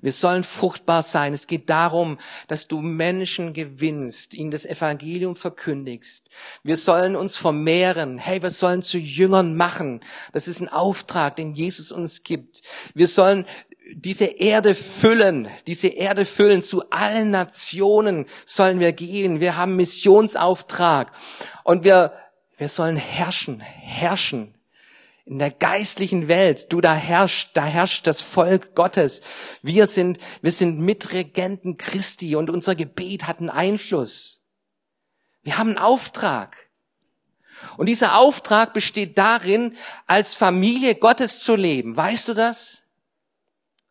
Wir 0.00 0.12
sollen 0.12 0.42
fruchtbar 0.42 1.04
sein. 1.04 1.32
Es 1.32 1.46
geht 1.46 1.70
darum, 1.70 2.18
dass 2.48 2.66
du 2.66 2.80
Menschen 2.80 3.52
gewinnst, 3.52 4.34
ihnen 4.34 4.50
das 4.50 4.66
Evangelium 4.66 5.36
verkündigst. 5.36 6.28
Wir 6.64 6.76
sollen 6.76 7.14
uns 7.14 7.36
vermehren. 7.36 8.18
Hey, 8.18 8.42
wir 8.42 8.50
sollen 8.50 8.82
zu 8.82 8.98
Jüngern 8.98 9.54
machen. 9.54 10.00
Das 10.32 10.48
ist 10.48 10.60
ein 10.60 10.68
Auftrag, 10.68 11.36
den 11.36 11.54
Jesus 11.54 11.92
uns 11.92 12.24
gibt. 12.24 12.62
Wir 12.94 13.06
sollen 13.06 13.46
diese 13.94 14.24
Erde 14.24 14.74
füllen, 14.74 15.48
diese 15.68 15.88
Erde 15.88 16.24
füllen, 16.24 16.62
zu 16.62 16.90
allen 16.90 17.30
Nationen 17.30 18.26
sollen 18.44 18.80
wir 18.80 18.92
gehen. 18.92 19.38
Wir 19.38 19.56
haben 19.56 19.76
Missionsauftrag 19.76 21.12
und 21.62 21.84
wir, 21.84 22.12
wir 22.58 22.68
sollen 22.68 22.96
herrschen, 22.96 23.60
herrschen 23.60 24.54
in 25.24 25.38
der 25.38 25.50
geistlichen 25.50 26.28
Welt. 26.28 26.72
Du, 26.72 26.80
da 26.80 26.94
herrscht, 26.94 27.50
da 27.54 27.64
herrscht 27.64 28.06
das 28.06 28.22
Volk 28.22 28.74
Gottes. 28.74 29.22
Wir 29.62 29.86
sind, 29.86 30.18
wir 30.40 30.52
sind 30.52 30.80
Mitregenten 30.80 31.76
Christi 31.76 32.34
und 32.36 32.50
unser 32.50 32.74
Gebet 32.74 33.26
hat 33.26 33.38
einen 33.38 33.50
Einfluss. 33.50 34.42
Wir 35.42 35.58
haben 35.58 35.70
einen 35.70 35.78
Auftrag. 35.78 36.56
Und 37.76 37.86
dieser 37.86 38.18
Auftrag 38.18 38.72
besteht 38.72 39.18
darin, 39.18 39.76
als 40.06 40.34
Familie 40.34 40.96
Gottes 40.96 41.38
zu 41.40 41.54
leben. 41.54 41.96
Weißt 41.96 42.28
du 42.28 42.34
das? 42.34 42.82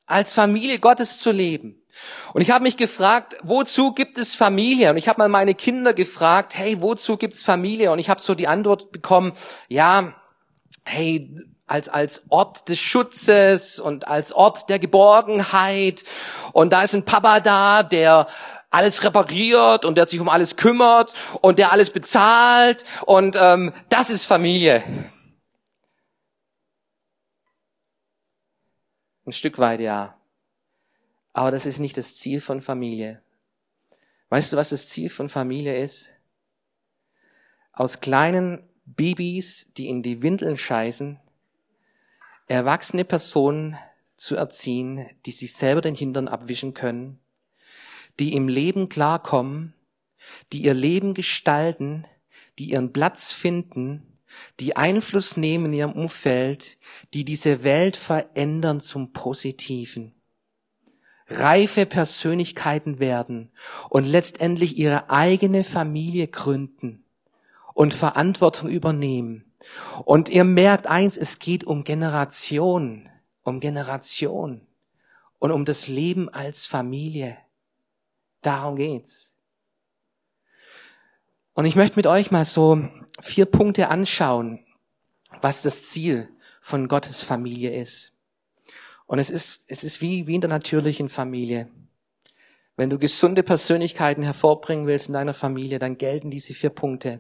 Als 0.05 0.33
Familie 0.33 0.79
Gottes 0.79 1.19
zu 1.19 1.31
leben. 1.31 1.81
Und 2.33 2.41
ich 2.41 2.51
habe 2.51 2.63
mich 2.63 2.77
gefragt, 2.77 3.37
wozu 3.43 3.93
gibt 3.93 4.17
es 4.17 4.35
Familie? 4.35 4.91
Und 4.91 4.97
ich 4.97 5.07
habe 5.07 5.19
mal 5.19 5.29
meine 5.29 5.55
Kinder 5.55 5.93
gefragt, 5.93 6.55
hey, 6.55 6.81
wozu 6.81 7.17
gibt's 7.17 7.43
Familie? 7.43 7.91
Und 7.91 7.99
ich 7.99 8.09
habe 8.09 8.21
so 8.21 8.35
die 8.35 8.47
Antwort 8.47 8.91
bekommen, 8.91 9.33
ja, 9.67 10.20
hey, 10.83 11.35
als, 11.67 11.87
als 11.89 12.23
Ort 12.29 12.67
des 12.67 12.79
Schutzes 12.79 13.79
und 13.79 14.07
als 14.07 14.33
Ort 14.33 14.69
der 14.69 14.77
Geborgenheit. 14.77 16.03
Und 16.51 16.73
da 16.73 16.83
ist 16.83 16.93
ein 16.93 17.05
Papa 17.05 17.39
da, 17.39 17.83
der 17.83 18.27
alles 18.69 19.03
repariert 19.03 19.85
und 19.85 19.95
der 19.95 20.05
sich 20.05 20.19
um 20.19 20.29
alles 20.29 20.55
kümmert 20.55 21.13
und 21.41 21.59
der 21.59 21.71
alles 21.71 21.91
bezahlt. 21.91 22.83
Und 23.05 23.37
ähm, 23.39 23.73
das 23.89 24.09
ist 24.09 24.25
Familie. 24.25 24.83
Ein 29.25 29.33
Stück 29.33 29.59
weit 29.59 29.79
ja. 29.79 30.17
Aber 31.33 31.51
das 31.51 31.65
ist 31.65 31.79
nicht 31.79 31.97
das 31.97 32.17
Ziel 32.17 32.41
von 32.41 32.61
Familie. 32.61 33.21
Weißt 34.29 34.51
du, 34.51 34.57
was 34.57 34.69
das 34.69 34.89
Ziel 34.89 35.09
von 35.09 35.29
Familie 35.29 35.81
ist? 35.81 36.09
Aus 37.73 38.01
kleinen 38.01 38.67
Babys, 38.85 39.71
die 39.77 39.87
in 39.87 40.01
die 40.03 40.21
Windeln 40.21 40.57
scheißen, 40.57 41.19
erwachsene 42.47 43.05
Personen 43.05 43.77
zu 44.17 44.35
erziehen, 44.35 45.07
die 45.25 45.31
sich 45.31 45.53
selber 45.53 45.81
den 45.81 45.95
Hintern 45.95 46.27
abwischen 46.27 46.73
können, 46.73 47.19
die 48.19 48.33
im 48.33 48.47
Leben 48.47 48.89
klarkommen, 48.89 49.73
die 50.51 50.63
ihr 50.63 50.73
Leben 50.73 51.13
gestalten, 51.13 52.05
die 52.59 52.71
ihren 52.71 52.93
Platz 52.93 53.31
finden, 53.31 54.19
die 54.59 54.75
Einfluss 54.75 55.37
nehmen 55.37 55.67
in 55.67 55.73
ihrem 55.73 55.93
Umfeld, 55.93 56.77
die 57.13 57.25
diese 57.25 57.63
Welt 57.63 57.97
verändern 57.97 58.79
zum 58.79 59.13
Positiven. 59.13 60.13
Reife 61.27 61.85
Persönlichkeiten 61.85 62.99
werden 62.99 63.51
und 63.89 64.05
letztendlich 64.05 64.77
ihre 64.77 65.09
eigene 65.09 65.63
Familie 65.63 66.27
gründen 66.27 67.05
und 67.73 67.93
Verantwortung 67.93 68.69
übernehmen. 68.69 69.51
Und 70.05 70.29
ihr 70.29 70.43
merkt 70.43 70.87
eins, 70.87 71.17
es 71.17 71.39
geht 71.39 71.63
um 71.63 71.83
Generation, 71.83 73.09
um 73.43 73.59
Generation 73.59 74.61
und 75.39 75.51
um 75.51 75.65
das 75.65 75.87
Leben 75.87 76.29
als 76.29 76.67
Familie. 76.67 77.37
Darum 78.41 78.75
geht's. 78.75 79.35
Und 81.53 81.65
ich 81.65 81.75
möchte 81.75 81.97
mit 81.97 82.07
euch 82.07 82.31
mal 82.31 82.45
so 82.45 82.87
vier 83.19 83.45
Punkte 83.45 83.89
anschauen, 83.89 84.65
was 85.41 85.61
das 85.61 85.89
Ziel 85.89 86.29
von 86.61 86.87
Gottes 86.87 87.23
Familie 87.23 87.75
ist. 87.79 88.13
Und 89.05 89.19
es 89.19 89.29
ist, 89.29 89.63
es 89.67 89.83
ist 89.83 90.01
wie, 90.01 90.27
wie 90.27 90.35
in 90.35 90.41
der 90.41 90.49
natürlichen 90.49 91.09
Familie. 91.09 91.69
Wenn 92.77 92.89
du 92.89 92.97
gesunde 92.97 93.43
Persönlichkeiten 93.43 94.23
hervorbringen 94.23 94.87
willst 94.87 95.07
in 95.07 95.13
deiner 95.13 95.33
Familie, 95.33 95.79
dann 95.79 95.97
gelten 95.97 96.31
diese 96.31 96.53
vier 96.53 96.69
Punkte. 96.69 97.19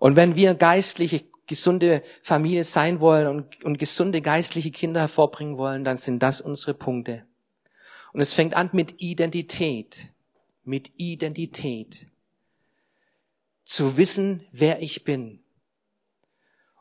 Und 0.00 0.16
wenn 0.16 0.34
wir 0.34 0.54
geistliche, 0.54 1.22
gesunde 1.46 2.02
Familie 2.22 2.64
sein 2.64 3.00
wollen 3.00 3.28
und, 3.28 3.62
und 3.62 3.78
gesunde 3.78 4.22
geistliche 4.22 4.70
Kinder 4.70 5.00
hervorbringen 5.00 5.58
wollen, 5.58 5.84
dann 5.84 5.98
sind 5.98 6.22
das 6.22 6.40
unsere 6.40 6.74
Punkte. 6.74 7.26
Und 8.12 8.20
es 8.20 8.32
fängt 8.32 8.54
an 8.54 8.70
mit 8.72 9.00
Identität. 9.00 10.08
Mit 10.64 10.90
Identität. 10.96 12.06
Zu 13.64 13.98
wissen, 13.98 14.44
wer 14.52 14.82
ich 14.82 15.04
bin. 15.04 15.40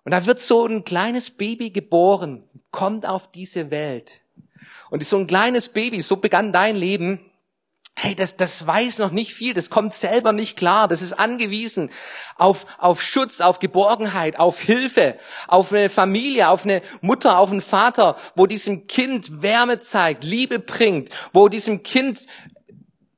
Und 0.06 0.12
da 0.12 0.26
wird 0.26 0.40
so 0.40 0.66
ein 0.66 0.86
kleines 0.86 1.30
Baby 1.30 1.72
geboren, 1.72 2.44
kommt 2.72 3.06
auf 3.06 3.30
diese 3.30 3.70
Welt. 3.70 4.22
Und 4.90 5.04
so 5.04 5.18
ein 5.18 5.28
kleines 5.28 5.70
Baby, 5.70 6.02
so 6.02 6.16
begann 6.16 6.54
dein 6.54 6.78
Leben, 6.78 7.29
hey, 8.02 8.16
das, 8.16 8.38
das 8.38 8.66
weiß 8.66 9.00
noch 9.00 9.12
nicht 9.12 9.34
viel, 9.34 9.54
das 9.54 9.70
kommt 9.70 9.94
selber 9.94 10.32
nicht 10.32 10.58
klar, 10.58 10.88
das 10.88 11.02
ist 11.02 11.14
angewiesen 11.14 11.92
auf, 12.38 12.66
auf 12.78 13.02
Schutz, 13.02 13.42
auf 13.42 13.60
Geborgenheit, 13.60 14.40
auf 14.40 14.62
Hilfe, 14.62 15.18
auf 15.48 15.74
eine 15.74 15.90
Familie, 15.90 16.48
auf 16.50 16.64
eine 16.64 16.82
Mutter, 17.02 17.38
auf 17.38 17.52
einen 17.52 17.62
Vater, 17.62 18.16
wo 18.36 18.46
diesem 18.46 18.88
Kind 18.88 19.42
Wärme 19.42 19.82
zeigt, 19.82 20.24
Liebe 20.24 20.60
bringt, 20.60 21.10
wo 21.34 21.50
diesem 21.50 21.84
Kind 21.84 22.26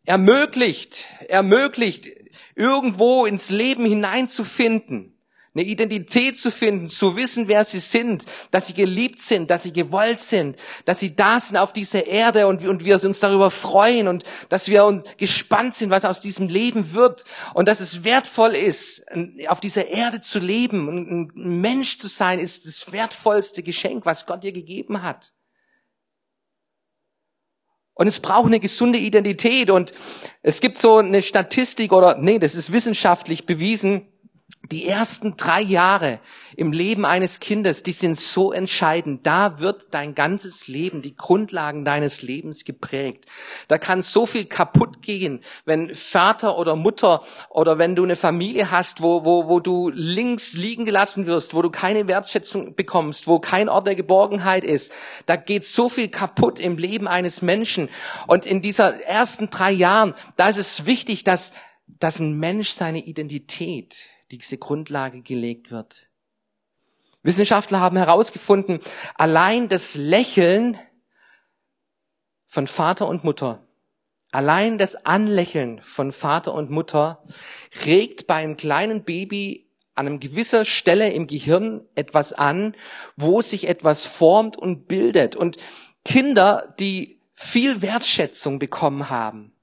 ermöglicht, 0.03 1.05
ermöglicht, 1.27 2.09
irgendwo 2.55 3.27
ins 3.27 3.51
Leben 3.51 3.85
hineinzufinden 3.85 5.10
eine 5.53 5.65
Identität 5.65 6.37
zu 6.37 6.49
finden, 6.49 6.87
zu 6.87 7.17
wissen, 7.17 7.49
wer 7.49 7.65
sie 7.65 7.79
sind, 7.79 8.23
dass 8.51 8.67
sie 8.67 8.73
geliebt 8.73 9.21
sind, 9.21 9.51
dass 9.51 9.63
sie 9.63 9.73
gewollt 9.73 10.21
sind, 10.21 10.55
dass 10.85 10.99
sie 10.99 11.13
da 11.13 11.41
sind 11.41 11.57
auf 11.57 11.73
dieser 11.73 12.07
Erde 12.07 12.47
und, 12.47 12.65
und 12.65 12.85
wir 12.85 13.03
uns 13.03 13.19
darüber 13.19 13.51
freuen 13.51 14.07
und 14.07 14.23
dass 14.47 14.69
wir 14.69 15.03
gespannt 15.17 15.75
sind, 15.75 15.89
was 15.89 16.05
aus 16.05 16.21
diesem 16.21 16.47
Leben 16.47 16.93
wird 16.93 17.25
und 17.53 17.67
dass 17.67 17.81
es 17.81 18.05
wertvoll 18.05 18.55
ist, 18.55 19.03
auf 19.47 19.59
dieser 19.59 19.87
Erde 19.89 20.21
zu 20.21 20.39
leben 20.39 20.87
und 20.87 21.11
ein 21.35 21.59
Mensch 21.61 21.97
zu 21.97 22.07
sein, 22.07 22.39
ist 22.39 22.65
das 22.65 22.91
wertvollste 22.93 23.61
Geschenk, 23.61 24.05
was 24.05 24.25
Gott 24.25 24.43
dir 24.43 24.53
gegeben 24.53 25.03
hat. 25.03 25.33
Und 27.93 28.07
es 28.07 28.21
braucht 28.21 28.47
eine 28.47 28.61
gesunde 28.61 28.99
Identität 28.99 29.69
und 29.69 29.91
es 30.41 30.61
gibt 30.61 30.77
so 30.77 30.97
eine 30.97 31.21
Statistik 31.21 31.91
oder, 31.91 32.17
nee, 32.17 32.39
das 32.39 32.55
ist 32.55 32.71
wissenschaftlich 32.71 33.45
bewiesen, 33.45 34.10
die 34.71 34.87
ersten 34.87 35.35
drei 35.35 35.61
Jahre 35.61 36.19
im 36.55 36.71
Leben 36.71 37.05
eines 37.05 37.39
Kindes, 37.39 37.83
die 37.83 37.91
sind 37.91 38.17
so 38.17 38.51
entscheidend. 38.53 39.27
Da 39.27 39.59
wird 39.59 39.93
dein 39.93 40.15
ganzes 40.15 40.67
Leben, 40.67 41.01
die 41.01 41.15
Grundlagen 41.15 41.83
deines 41.83 42.21
Lebens 42.21 42.63
geprägt. 42.63 43.25
Da 43.67 43.77
kann 43.77 44.01
so 44.01 44.25
viel 44.25 44.45
kaputt 44.45 45.01
gehen, 45.01 45.41
wenn 45.65 45.93
Vater 45.93 46.57
oder 46.57 46.75
Mutter 46.75 47.23
oder 47.49 47.77
wenn 47.77 47.95
du 47.95 48.03
eine 48.03 48.15
Familie 48.15 48.71
hast, 48.71 49.01
wo, 49.01 49.25
wo, 49.25 49.47
wo 49.47 49.59
du 49.59 49.89
links 49.93 50.53
liegen 50.53 50.85
gelassen 50.85 51.25
wirst, 51.25 51.53
wo 51.53 51.61
du 51.61 51.69
keine 51.69 52.07
Wertschätzung 52.07 52.75
bekommst, 52.75 53.27
wo 53.27 53.39
kein 53.39 53.67
Ort 53.67 53.87
der 53.87 53.95
Geborgenheit 53.95 54.63
ist. 54.63 54.93
Da 55.25 55.35
geht 55.35 55.65
so 55.65 55.89
viel 55.89 56.07
kaputt 56.07 56.59
im 56.59 56.77
Leben 56.77 57.07
eines 57.07 57.41
Menschen. 57.41 57.89
Und 58.27 58.45
in 58.45 58.61
dieser 58.61 59.01
ersten 59.03 59.49
drei 59.49 59.71
Jahren, 59.71 60.13
da 60.37 60.47
ist 60.47 60.57
es 60.57 60.85
wichtig, 60.85 61.23
dass, 61.25 61.51
dass 61.87 62.19
ein 62.19 62.39
Mensch 62.39 62.69
seine 62.71 62.99
Identität 62.99 64.07
diese 64.37 64.57
Grundlage 64.57 65.21
gelegt 65.21 65.71
wird. 65.71 66.09
Wissenschaftler 67.23 67.79
haben 67.79 67.97
herausgefunden, 67.97 68.79
allein 69.15 69.69
das 69.69 69.95
Lächeln 69.95 70.77
von 72.47 72.67
Vater 72.67 73.07
und 73.07 73.23
Mutter, 73.23 73.65
allein 74.31 74.77
das 74.77 75.05
Anlächeln 75.05 75.81
von 75.83 76.11
Vater 76.11 76.53
und 76.53 76.69
Mutter 76.69 77.23
regt 77.85 78.27
bei 78.27 78.35
einem 78.35 78.57
kleinen 78.57 79.03
Baby 79.03 79.69
an 79.93 80.07
einer 80.07 80.17
gewisser 80.17 80.65
Stelle 80.65 81.11
im 81.11 81.27
Gehirn 81.27 81.85
etwas 81.95 82.33
an, 82.33 82.75
wo 83.17 83.41
sich 83.41 83.67
etwas 83.67 84.05
formt 84.05 84.57
und 84.57 84.87
bildet. 84.87 85.35
Und 85.35 85.57
Kinder, 86.03 86.73
die 86.79 87.21
viel 87.33 87.81
Wertschätzung 87.81 88.57
bekommen 88.57 89.09
haben, 89.09 89.53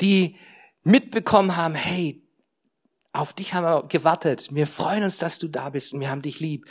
die 0.00 0.36
mitbekommen 0.82 1.56
haben, 1.56 1.74
hey, 1.74 2.21
auf 3.12 3.32
dich 3.32 3.54
haben 3.54 3.64
wir 3.64 3.86
gewartet. 3.88 4.48
Wir 4.52 4.66
freuen 4.66 5.04
uns, 5.04 5.18
dass 5.18 5.38
du 5.38 5.48
da 5.48 5.70
bist 5.70 5.92
und 5.92 6.00
wir 6.00 6.10
haben 6.10 6.22
dich 6.22 6.40
lieb. 6.40 6.66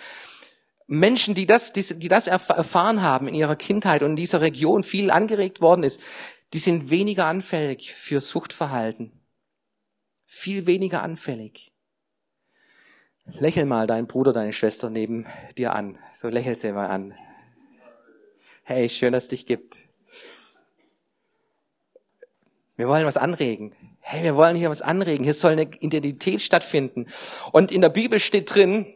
Menschen, 0.88 1.36
die 1.36 1.46
das, 1.46 1.72
die, 1.72 2.00
die 2.00 2.10
das 2.10 2.28
erfahren 2.28 3.02
haben 3.02 3.28
in 3.28 3.34
ihrer 3.34 3.56
Kindheit 3.56 4.04
und 4.04 4.12
in 4.12 4.16
dieser 4.16 4.42
Region 4.42 4.84
viel 4.84 5.12
angeregt 5.12 5.62
worden 5.62 5.84
ist, 5.84 6.02
die 6.54 6.60
sind 6.60 6.90
weniger 6.90 7.26
anfällig 7.26 7.94
für 7.94 8.20
Suchtverhalten. 8.20 9.12
Viel 10.26 10.66
weniger 10.66 11.02
anfällig. 11.02 11.72
Lächel 13.26 13.66
mal 13.66 13.88
deinen 13.88 14.08
Bruder, 14.08 14.34
deine 14.34 14.52
Schwester 14.52 14.90
neben 14.90 15.28
dir 15.58 15.74
an. 15.74 15.98
So 16.14 16.28
lächel 16.28 16.56
sie 16.56 16.72
mal 16.72 16.88
an. 16.88 17.14
Hey, 18.64 18.90
schön, 18.90 19.14
dass 19.14 19.24
es 19.24 19.30
dich 19.30 19.46
gibt. 19.46 19.80
Wir 22.76 22.88
wollen 22.88 23.06
was 23.06 23.18
anregen. 23.18 23.76
Hey, 24.12 24.24
wir 24.24 24.36
wollen 24.36 24.58
hier 24.58 24.70
was 24.70 24.82
anregen. 24.82 25.24
Hier 25.24 25.34
soll 25.34 25.54
eine 25.54 25.72
Identität 25.80 26.42
stattfinden. 26.42 27.06
Und 27.54 27.72
in 27.72 27.80
der 27.80 27.88
Bibel 27.88 28.20
steht 28.20 28.54
drin, 28.54 28.94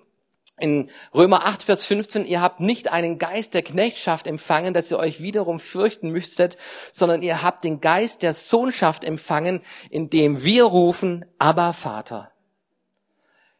in 0.59 0.89
Römer 1.13 1.45
8, 1.45 1.63
Vers 1.63 1.85
15, 1.85 2.25
ihr 2.25 2.41
habt 2.41 2.59
nicht 2.59 2.91
einen 2.91 3.17
Geist 3.17 3.53
der 3.53 3.63
Knechtschaft 3.63 4.27
empfangen, 4.27 4.73
dass 4.73 4.91
ihr 4.91 4.99
euch 4.99 5.21
wiederum 5.21 5.61
fürchten 5.61 6.09
müsstet, 6.09 6.57
sondern 6.91 7.21
ihr 7.21 7.41
habt 7.41 7.63
den 7.63 7.79
Geist 7.79 8.23
der 8.23 8.33
Sohnschaft 8.33 9.05
empfangen, 9.05 9.61
in 9.89 10.09
dem 10.09 10.43
wir 10.43 10.65
rufen, 10.65 11.23
aber 11.39 11.71
Vater. 11.71 12.33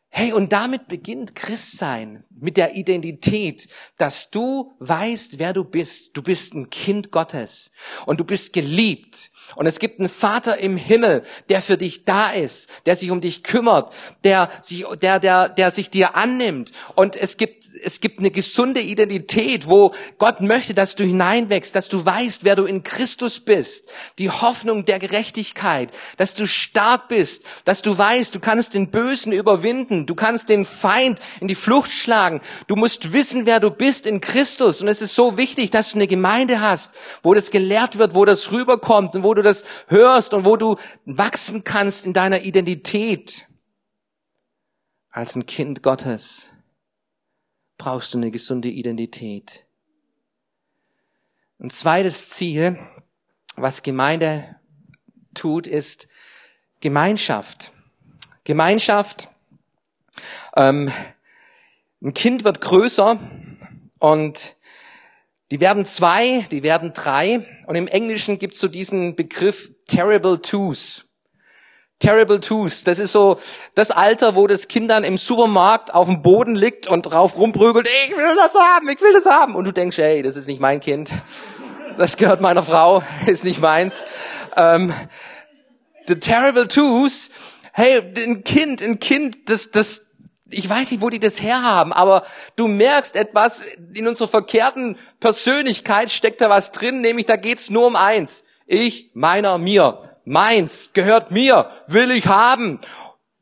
Hey, 0.10 0.32
und 0.32 0.54
damit 0.54 0.88
beginnt 0.88 1.36
Christsein 1.36 2.24
mit 2.30 2.56
der 2.56 2.76
Identität, 2.76 3.68
dass 3.98 4.30
du 4.30 4.74
weißt, 4.80 5.40
wer 5.40 5.52
du 5.52 5.66
bist. 5.66 6.16
Du 6.16 6.22
bist 6.22 6.54
ein 6.54 6.70
Kind 6.70 7.12
Gottes 7.12 7.72
und 8.06 8.22
du 8.22 8.26
bist 8.26 8.52
geliebt. 8.52 9.32
Und 9.56 9.66
es 9.66 9.80
gibt 9.80 10.00
einen 10.00 10.10
Vater 10.10 10.58
im 10.58 10.78
Himmel, 10.78 11.24
der 11.50 11.62
für 11.62 11.78
dich 11.78 12.06
da 12.06 12.32
ist, 12.32 12.70
der 12.86 12.96
sich 12.96 13.12
um 13.12 13.22
dich 13.22 13.44
kümmert, 13.44 13.94
der 14.24 14.50
sich, 14.62 14.86
der, 15.02 15.20
der, 15.20 15.50
der 15.50 15.72
sich 15.72 15.90
dir 15.90 16.16
annimmt. 16.16 16.72
Und 16.96 17.16
es 17.16 17.38
gibt, 17.38 17.66
es 17.84 18.00
gibt 18.00 18.20
eine 18.20 18.32
gesunde 18.32 18.82
Identität, 18.82 19.68
wo 19.68 19.94
Gott 20.18 20.42
möchte, 20.42 20.74
dass 20.74 20.96
du 20.96 21.04
hineinwächst, 21.04 21.76
dass 21.76 21.90
du 21.90 22.06
weißt, 22.06 22.44
wer 22.44 22.56
du 22.56 22.66
in 22.66 22.84
Christus 22.84 23.40
bist. 23.40 23.90
Die 24.18 24.32
Hoffnung 24.32 24.86
der 24.86 25.00
Gerechtigkeit, 25.00 25.90
dass 26.18 26.34
du 26.34 26.48
stark 26.48 27.08
bist, 27.08 27.46
dass 27.66 27.82
du 27.82 27.98
weißt, 27.98 28.34
du 28.34 28.40
kannst 28.40 28.74
den 28.74 28.90
Bösen 28.90 29.32
überwinden 29.32 30.06
Du 30.06 30.16
kannst 30.16 30.50
den 30.50 30.66
Feind 30.66 31.20
in 31.40 31.48
die 31.48 31.56
Flucht 31.56 31.92
schlagen. 31.92 32.42
Du 32.68 32.76
musst 32.76 33.12
wissen, 33.12 33.46
wer 33.46 33.60
du 33.60 33.70
bist 33.70 34.06
in 34.06 34.22
Christus. 34.22 34.82
Und 34.82 34.88
es 34.88 35.02
ist 35.02 35.16
so 35.16 35.38
wichtig, 35.38 35.72
dass 35.72 35.92
du 35.92 35.98
eine 35.98 36.08
Gemeinde 36.08 36.62
hast, 36.62 36.94
wo 37.24 37.34
das 37.34 37.52
gelehrt 37.52 37.98
wird, 37.98 38.16
wo 38.16 38.26
das 38.26 38.52
rüberkommt 38.52 39.16
und 39.16 39.24
wo 39.24 39.34
du 39.36 39.42
das 39.42 39.64
hörst 39.88 40.34
und 40.34 40.46
wo 40.46 40.58
du 40.58 40.78
wachsen 41.06 41.64
kannst 41.64 42.06
in 42.06 42.14
deiner 42.14 42.42
Identität. 42.42 43.48
Als 45.10 45.36
ein 45.36 45.46
Kind 45.46 45.84
Gottes 45.84 46.52
brauchst 47.78 48.14
du 48.14 48.18
eine 48.18 48.32
gesunde 48.32 48.70
Identität. 48.70 49.66
Ein 51.60 51.70
zweites 51.70 52.30
Ziel, 52.30 52.80
was 53.56 53.84
Gemeinde 53.84 54.56
tut, 55.34 55.68
ist 55.68 56.08
Gemeinschaft. 56.82 57.72
Gemeinschaft 58.44 59.30
ähm, 60.56 60.92
ein 62.02 62.14
Kind 62.14 62.44
wird 62.44 62.62
größer 62.62 63.20
und 64.00 64.56
die 65.56 65.62
werden 65.62 65.86
zwei, 65.86 66.46
die 66.52 66.64
werden 66.64 66.92
drei. 66.92 67.46
Und 67.66 67.76
im 67.76 67.88
Englischen 67.88 68.40
gibt 68.40 68.56
es 68.56 68.60
so 68.60 68.68
diesen 68.68 69.16
Begriff 69.16 69.72
Terrible 69.88 70.42
Twos. 70.42 71.06
Terrible 72.00 72.42
Twos, 72.42 72.84
das 72.84 73.00
ist 73.00 73.14
so 73.14 73.40
das 73.74 73.90
Alter, 73.90 74.36
wo 74.36 74.48
das 74.48 74.68
Kind 74.68 74.90
dann 74.90 75.06
im 75.06 75.18
Supermarkt 75.18 75.94
auf 75.94 76.08
dem 76.08 76.22
Boden 76.22 76.56
liegt 76.56 76.90
und 76.90 77.04
drauf 77.04 77.38
rumprügelt, 77.38 77.88
ich 77.88 78.18
will 78.18 78.36
das 78.36 78.54
haben, 78.54 78.90
ich 78.90 79.00
will 79.00 79.14
das 79.14 79.26
haben. 79.28 79.56
Und 79.56 79.64
du 79.64 79.72
denkst, 79.72 79.98
hey, 79.98 80.22
das 80.22 80.36
ist 80.36 80.48
nicht 80.48 80.60
mein 80.60 80.82
Kind. 80.82 81.14
Das 81.98 82.18
gehört 82.18 82.42
meiner 82.42 82.62
Frau, 82.62 83.02
ist 83.26 83.46
nicht 83.46 83.62
meins. 83.62 84.04
Ähm, 84.58 84.94
the 86.06 86.16
Terrible 86.16 86.68
Twos, 86.68 87.30
hey, 87.72 88.02
ein 88.18 88.44
Kind, 88.44 88.82
ein 88.82 89.00
Kind, 89.00 89.50
das, 89.50 89.72
das, 89.72 90.06
ich 90.50 90.70
weiß 90.70 90.92
nicht, 90.92 91.02
wo 91.02 91.10
die 91.10 91.20
das 91.20 91.42
herhaben, 91.42 91.92
aber 91.92 92.24
du 92.56 92.68
merkst 92.68 93.16
etwas, 93.16 93.66
in 93.94 94.08
unserer 94.08 94.28
verkehrten 94.28 94.98
Persönlichkeit 95.20 96.12
steckt 96.12 96.42
da 96.42 96.50
was 96.50 96.72
drin, 96.72 97.02
nämlich 97.02 97.26
da 97.26 97.36
geht's 97.36 97.70
nur 97.70 97.88
um 97.88 97.96
eins. 97.96 98.44
Ich, 98.68 99.12
meiner, 99.14 99.58
mir. 99.58 100.18
Meins 100.24 100.92
gehört 100.94 101.32
mir, 101.32 101.70
will 101.88 102.12
ich 102.12 102.28
haben. 102.28 102.80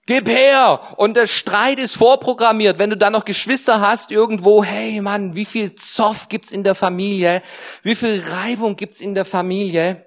Gib 0.05 0.27
her! 0.27 0.81
Und 0.97 1.15
der 1.15 1.27
Streit 1.27 1.79
ist 1.79 1.95
vorprogrammiert. 1.95 2.77
Wenn 2.77 2.89
du 2.89 2.97
dann 2.97 3.13
noch 3.13 3.23
Geschwister 3.23 3.79
hast 3.79 4.11
irgendwo, 4.11 4.63
hey 4.63 4.99
Mann, 4.99 5.33
wie 5.33 5.45
viel 5.45 5.75
Zoff 5.75 6.27
gibt's 6.27 6.51
in 6.51 6.65
der 6.65 6.75
Familie? 6.75 7.41
Wie 7.83 7.95
viel 7.95 8.21
Reibung 8.21 8.75
gibt's 8.75 8.99
in 8.99 9.15
der 9.15 9.23
Familie? 9.23 10.05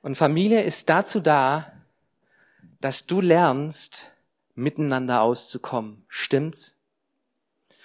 Und 0.00 0.16
Familie 0.16 0.62
ist 0.62 0.88
dazu 0.88 1.20
da, 1.20 1.72
dass 2.80 3.06
du 3.06 3.20
lernst, 3.20 4.11
miteinander 4.54 5.22
auszukommen. 5.22 6.04
Stimmt's? 6.08 6.76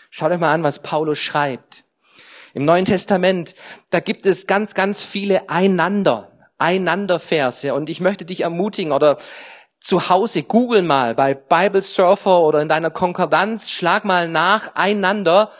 Schaut 0.09 0.31
euch 0.31 0.39
mal 0.39 0.53
an, 0.53 0.63
was 0.63 0.81
Paulus 0.81 1.19
schreibt. 1.19 1.83
Im 2.53 2.65
Neuen 2.65 2.85
Testament, 2.85 3.55
da 3.89 3.99
gibt 3.99 4.25
es 4.25 4.47
ganz, 4.47 4.73
ganz 4.73 5.03
viele 5.03 5.49
Einander, 5.49 6.31
Einander-Verse. 6.57 7.73
Und 7.73 7.89
ich 7.89 7.99
möchte 7.99 8.25
dich 8.25 8.41
ermutigen 8.41 8.91
oder 8.91 9.17
zu 9.79 10.09
Hause 10.09 10.43
google 10.43 10.81
mal 10.81 11.13
bei 11.13 11.33
Bible 11.33 11.81
Surfer 11.81 12.41
oder 12.41 12.61
in 12.61 12.69
deiner 12.69 12.89
Konkordanz, 12.89 13.69
schlag 13.69 14.05
mal 14.05 14.27
nach, 14.27 14.73
einander. 14.75 15.51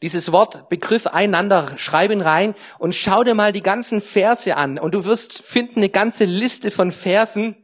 Dieses 0.00 0.32
Wort, 0.32 0.68
Begriff 0.68 1.06
einander, 1.06 1.72
schreib 1.76 2.12
ihn 2.12 2.20
rein 2.20 2.54
und 2.78 2.94
schau 2.94 3.24
dir 3.24 3.34
mal 3.34 3.52
die 3.52 3.62
ganzen 3.62 4.00
Verse 4.00 4.56
an. 4.56 4.78
Und 4.78 4.92
du 4.94 5.04
wirst 5.04 5.42
finden 5.42 5.80
eine 5.80 5.88
ganze 5.88 6.24
Liste 6.24 6.70
von 6.70 6.92
Versen, 6.92 7.56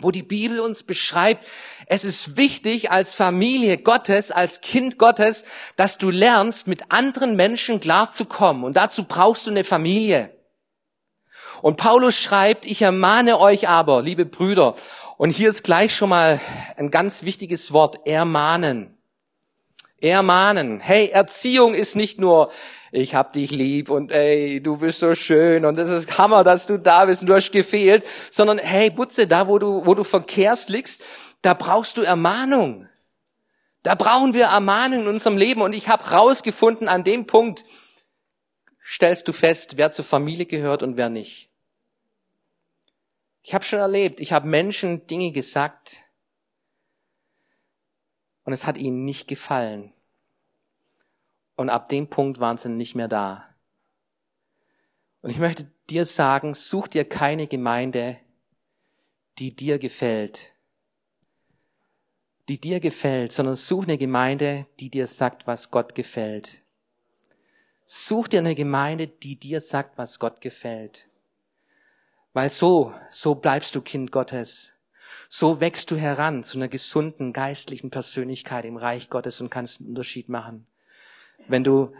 wo 0.00 0.10
die 0.10 0.22
Bibel 0.22 0.60
uns 0.60 0.82
beschreibt, 0.82 1.44
es 1.86 2.04
ist 2.04 2.36
wichtig 2.36 2.90
als 2.90 3.14
Familie 3.14 3.78
Gottes, 3.78 4.30
als 4.30 4.60
Kind 4.60 4.98
Gottes, 4.98 5.44
dass 5.76 5.98
du 5.98 6.10
lernst, 6.10 6.66
mit 6.66 6.90
anderen 6.90 7.36
Menschen 7.36 7.80
klarzukommen. 7.80 8.64
Und 8.64 8.76
dazu 8.76 9.04
brauchst 9.04 9.46
du 9.46 9.50
eine 9.50 9.64
Familie. 9.64 10.30
Und 11.62 11.76
Paulus 11.76 12.18
schreibt, 12.18 12.66
ich 12.66 12.82
ermahne 12.82 13.38
euch 13.38 13.68
aber, 13.68 14.02
liebe 14.02 14.26
Brüder, 14.26 14.74
und 15.16 15.30
hier 15.30 15.50
ist 15.50 15.62
gleich 15.62 15.94
schon 15.94 16.10
mal 16.10 16.40
ein 16.76 16.90
ganz 16.90 17.22
wichtiges 17.22 17.72
Wort, 17.72 18.06
ermahnen. 18.06 18.98
Ermahnen. 20.00 20.80
Hey, 20.80 21.08
Erziehung 21.08 21.72
ist 21.72 21.96
nicht 21.96 22.18
nur 22.18 22.50
ich 22.92 23.14
hab 23.14 23.32
dich 23.32 23.50
lieb 23.50 23.90
und 23.90 24.12
ey, 24.12 24.60
du 24.60 24.76
bist 24.76 25.00
so 25.00 25.14
schön 25.14 25.64
und 25.64 25.78
es 25.78 25.88
ist 25.88 26.18
Hammer, 26.18 26.44
dass 26.44 26.66
du 26.66 26.78
da 26.78 27.06
bist 27.06 27.22
und 27.22 27.28
du 27.28 27.34
hast 27.34 27.50
gefehlt, 27.50 28.04
sondern 28.30 28.58
hey, 28.58 28.90
Butze, 28.90 29.26
da 29.26 29.48
wo 29.48 29.58
du, 29.58 29.84
wo 29.86 29.94
du 29.94 30.04
verkehrst 30.04 30.68
liegst, 30.68 31.02
da 31.44 31.52
brauchst 31.52 31.98
du 31.98 32.02
Ermahnung. 32.02 32.88
Da 33.82 33.94
brauchen 33.94 34.32
wir 34.32 34.46
Ermahnung 34.46 35.00
in 35.02 35.08
unserem 35.08 35.36
Leben 35.36 35.60
und 35.60 35.74
ich 35.74 35.90
habe 35.90 36.10
rausgefunden, 36.10 36.88
an 36.88 37.04
dem 37.04 37.26
Punkt 37.26 37.66
stellst 38.82 39.28
du 39.28 39.32
fest, 39.32 39.76
wer 39.76 39.92
zur 39.92 40.06
Familie 40.06 40.46
gehört 40.46 40.82
und 40.82 40.96
wer 40.96 41.10
nicht. 41.10 41.50
Ich 43.42 43.52
habe 43.52 43.62
schon 43.62 43.78
erlebt, 43.78 44.20
ich 44.20 44.32
habe 44.32 44.48
Menschen 44.48 45.06
Dinge 45.06 45.32
gesagt 45.32 45.98
und 48.44 48.54
es 48.54 48.66
hat 48.66 48.78
ihnen 48.78 49.04
nicht 49.04 49.28
gefallen. 49.28 49.92
Und 51.56 51.68
ab 51.68 51.90
dem 51.90 52.08
Punkt 52.08 52.40
waren 52.40 52.56
sie 52.56 52.70
nicht 52.70 52.94
mehr 52.94 53.08
da. 53.08 53.54
Und 55.20 55.28
ich 55.28 55.38
möchte 55.38 55.70
dir 55.90 56.06
sagen, 56.06 56.54
such 56.54 56.88
dir 56.88 57.06
keine 57.06 57.46
Gemeinde, 57.46 58.18
die 59.38 59.54
dir 59.54 59.78
gefällt. 59.78 60.53
Die 62.48 62.60
dir 62.60 62.80
gefällt, 62.80 63.32
sondern 63.32 63.54
such 63.54 63.84
eine 63.84 63.98
Gemeinde, 63.98 64.66
die 64.78 64.90
dir 64.90 65.06
sagt, 65.06 65.46
was 65.46 65.70
Gott 65.70 65.94
gefällt. 65.94 66.62
Such 67.86 68.28
dir 68.28 68.40
eine 68.40 68.54
Gemeinde, 68.54 69.06
die 69.06 69.36
dir 69.36 69.60
sagt, 69.60 69.96
was 69.98 70.18
Gott 70.18 70.40
gefällt. 70.40 71.08
Weil 72.32 72.50
so, 72.50 72.92
so 73.10 73.34
bleibst 73.34 73.74
du 73.74 73.80
Kind 73.80 74.12
Gottes. 74.12 74.72
So 75.28 75.60
wächst 75.60 75.90
du 75.90 75.96
heran 75.96 76.44
zu 76.44 76.58
einer 76.58 76.68
gesunden 76.68 77.32
geistlichen 77.32 77.90
Persönlichkeit 77.90 78.64
im 78.64 78.76
Reich 78.76 79.08
Gottes 79.08 79.40
und 79.40 79.50
kannst 79.50 79.80
einen 79.80 79.90
Unterschied 79.90 80.28
machen 80.28 80.66
wenn 81.48 81.64
du 81.64 81.92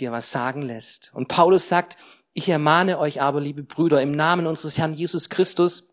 dir 0.00 0.12
was 0.12 0.30
sagen 0.30 0.62
lässt. 0.62 1.12
Und 1.14 1.28
Paulus 1.28 1.68
sagt, 1.68 1.96
ich 2.32 2.48
ermahne 2.48 2.98
euch 2.98 3.20
aber, 3.20 3.40
liebe 3.40 3.62
Brüder, 3.62 4.00
im 4.02 4.12
Namen 4.12 4.46
unseres 4.46 4.78
Herrn 4.78 4.94
Jesus 4.94 5.28
Christus, 5.28 5.88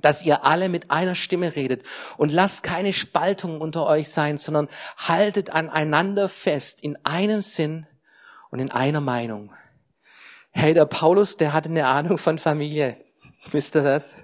dass 0.00 0.24
ihr 0.24 0.44
alle 0.44 0.68
mit 0.68 0.90
einer 0.90 1.14
Stimme 1.14 1.56
redet 1.56 1.82
und 2.16 2.32
lasst 2.32 2.62
keine 2.62 2.92
Spaltung 2.92 3.60
unter 3.60 3.86
euch 3.86 4.08
sein, 4.10 4.38
sondern 4.38 4.68
haltet 4.96 5.50
aneinander 5.50 6.28
fest 6.28 6.82
in 6.82 6.96
einem 7.04 7.40
Sinn 7.40 7.86
und 8.50 8.60
in 8.60 8.70
einer 8.70 9.00
Meinung. 9.00 9.52
Hey, 10.52 10.74
der 10.74 10.86
Paulus, 10.86 11.36
der 11.36 11.52
hatte 11.52 11.68
eine 11.68 11.86
Ahnung 11.86 12.18
von 12.18 12.38
Familie. 12.38 12.96
Wisst 13.50 13.76
ihr 13.76 13.82
das? 13.82 14.16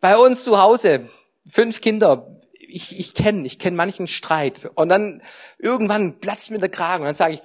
Bei 0.00 0.16
uns 0.16 0.44
zu 0.44 0.58
Hause, 0.60 1.08
fünf 1.48 1.80
Kinder, 1.80 2.40
ich, 2.52 2.98
ich 2.98 3.14
kenne, 3.14 3.46
ich 3.46 3.58
kenne 3.58 3.76
manchen 3.76 4.06
Streit. 4.06 4.70
Und 4.74 4.88
dann 4.88 5.22
irgendwann 5.58 6.20
platzt 6.20 6.50
mir 6.50 6.58
der 6.58 6.68
Kragen 6.68 7.02
und 7.02 7.06
dann 7.06 7.14
sage 7.14 7.34
ich, 7.34 7.40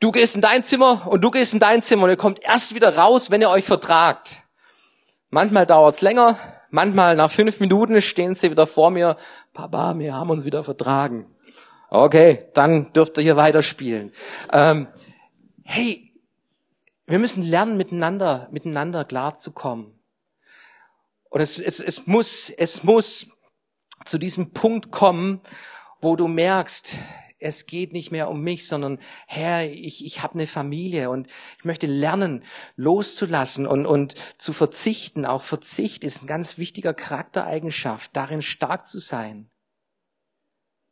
du 0.00 0.10
gehst 0.10 0.34
in 0.34 0.40
dein 0.40 0.64
Zimmer 0.64 1.06
und 1.06 1.22
du 1.22 1.30
gehst 1.30 1.54
in 1.54 1.60
dein 1.60 1.82
Zimmer 1.82 2.04
und 2.04 2.10
ihr 2.10 2.16
kommt 2.16 2.42
erst 2.42 2.74
wieder 2.74 2.96
raus, 2.96 3.30
wenn 3.30 3.40
ihr 3.40 3.50
euch 3.50 3.64
vertragt. 3.64 4.42
Manchmal 5.36 5.66
dauert's 5.66 6.00
länger, 6.00 6.38
manchmal 6.70 7.14
nach 7.14 7.30
fünf 7.30 7.60
Minuten 7.60 8.00
stehen 8.00 8.34
sie 8.34 8.50
wieder 8.50 8.66
vor 8.66 8.90
mir, 8.90 9.18
Papa, 9.52 9.98
wir 9.98 10.14
haben 10.14 10.30
uns 10.30 10.46
wieder 10.46 10.64
vertragen. 10.64 11.26
Okay, 11.90 12.48
dann 12.54 12.90
dürft 12.94 13.18
ihr 13.18 13.22
hier 13.22 13.36
weiterspielen. 13.36 14.12
Ähm, 14.50 14.88
hey, 15.62 16.10
wir 17.04 17.18
müssen 17.18 17.42
lernen, 17.42 17.76
miteinander, 17.76 18.48
miteinander 18.50 19.04
klarzukommen. 19.04 19.92
Und 21.28 21.42
es, 21.42 21.58
es, 21.58 21.80
es 21.80 22.06
muss, 22.06 22.48
es 22.48 22.82
muss 22.82 23.26
zu 24.06 24.16
diesem 24.16 24.54
Punkt 24.54 24.90
kommen, 24.90 25.42
wo 26.00 26.16
du 26.16 26.28
merkst, 26.28 26.96
es 27.38 27.66
geht 27.66 27.92
nicht 27.92 28.10
mehr 28.10 28.30
um 28.30 28.40
mich, 28.40 28.66
sondern 28.66 28.98
Herr, 29.26 29.70
ich, 29.70 30.04
ich 30.04 30.22
habe 30.22 30.34
eine 30.34 30.46
Familie 30.46 31.10
und 31.10 31.28
ich 31.58 31.64
möchte 31.64 31.86
lernen, 31.86 32.44
loszulassen 32.76 33.66
und, 33.66 33.86
und 33.86 34.14
zu 34.38 34.52
verzichten. 34.52 35.26
Auch 35.26 35.42
Verzicht 35.42 36.04
ist 36.04 36.22
ein 36.22 36.26
ganz 36.26 36.56
wichtiger 36.56 36.94
Charaktereigenschaft, 36.94 38.10
darin 38.14 38.42
stark 38.42 38.86
zu 38.86 38.98
sein, 38.98 39.50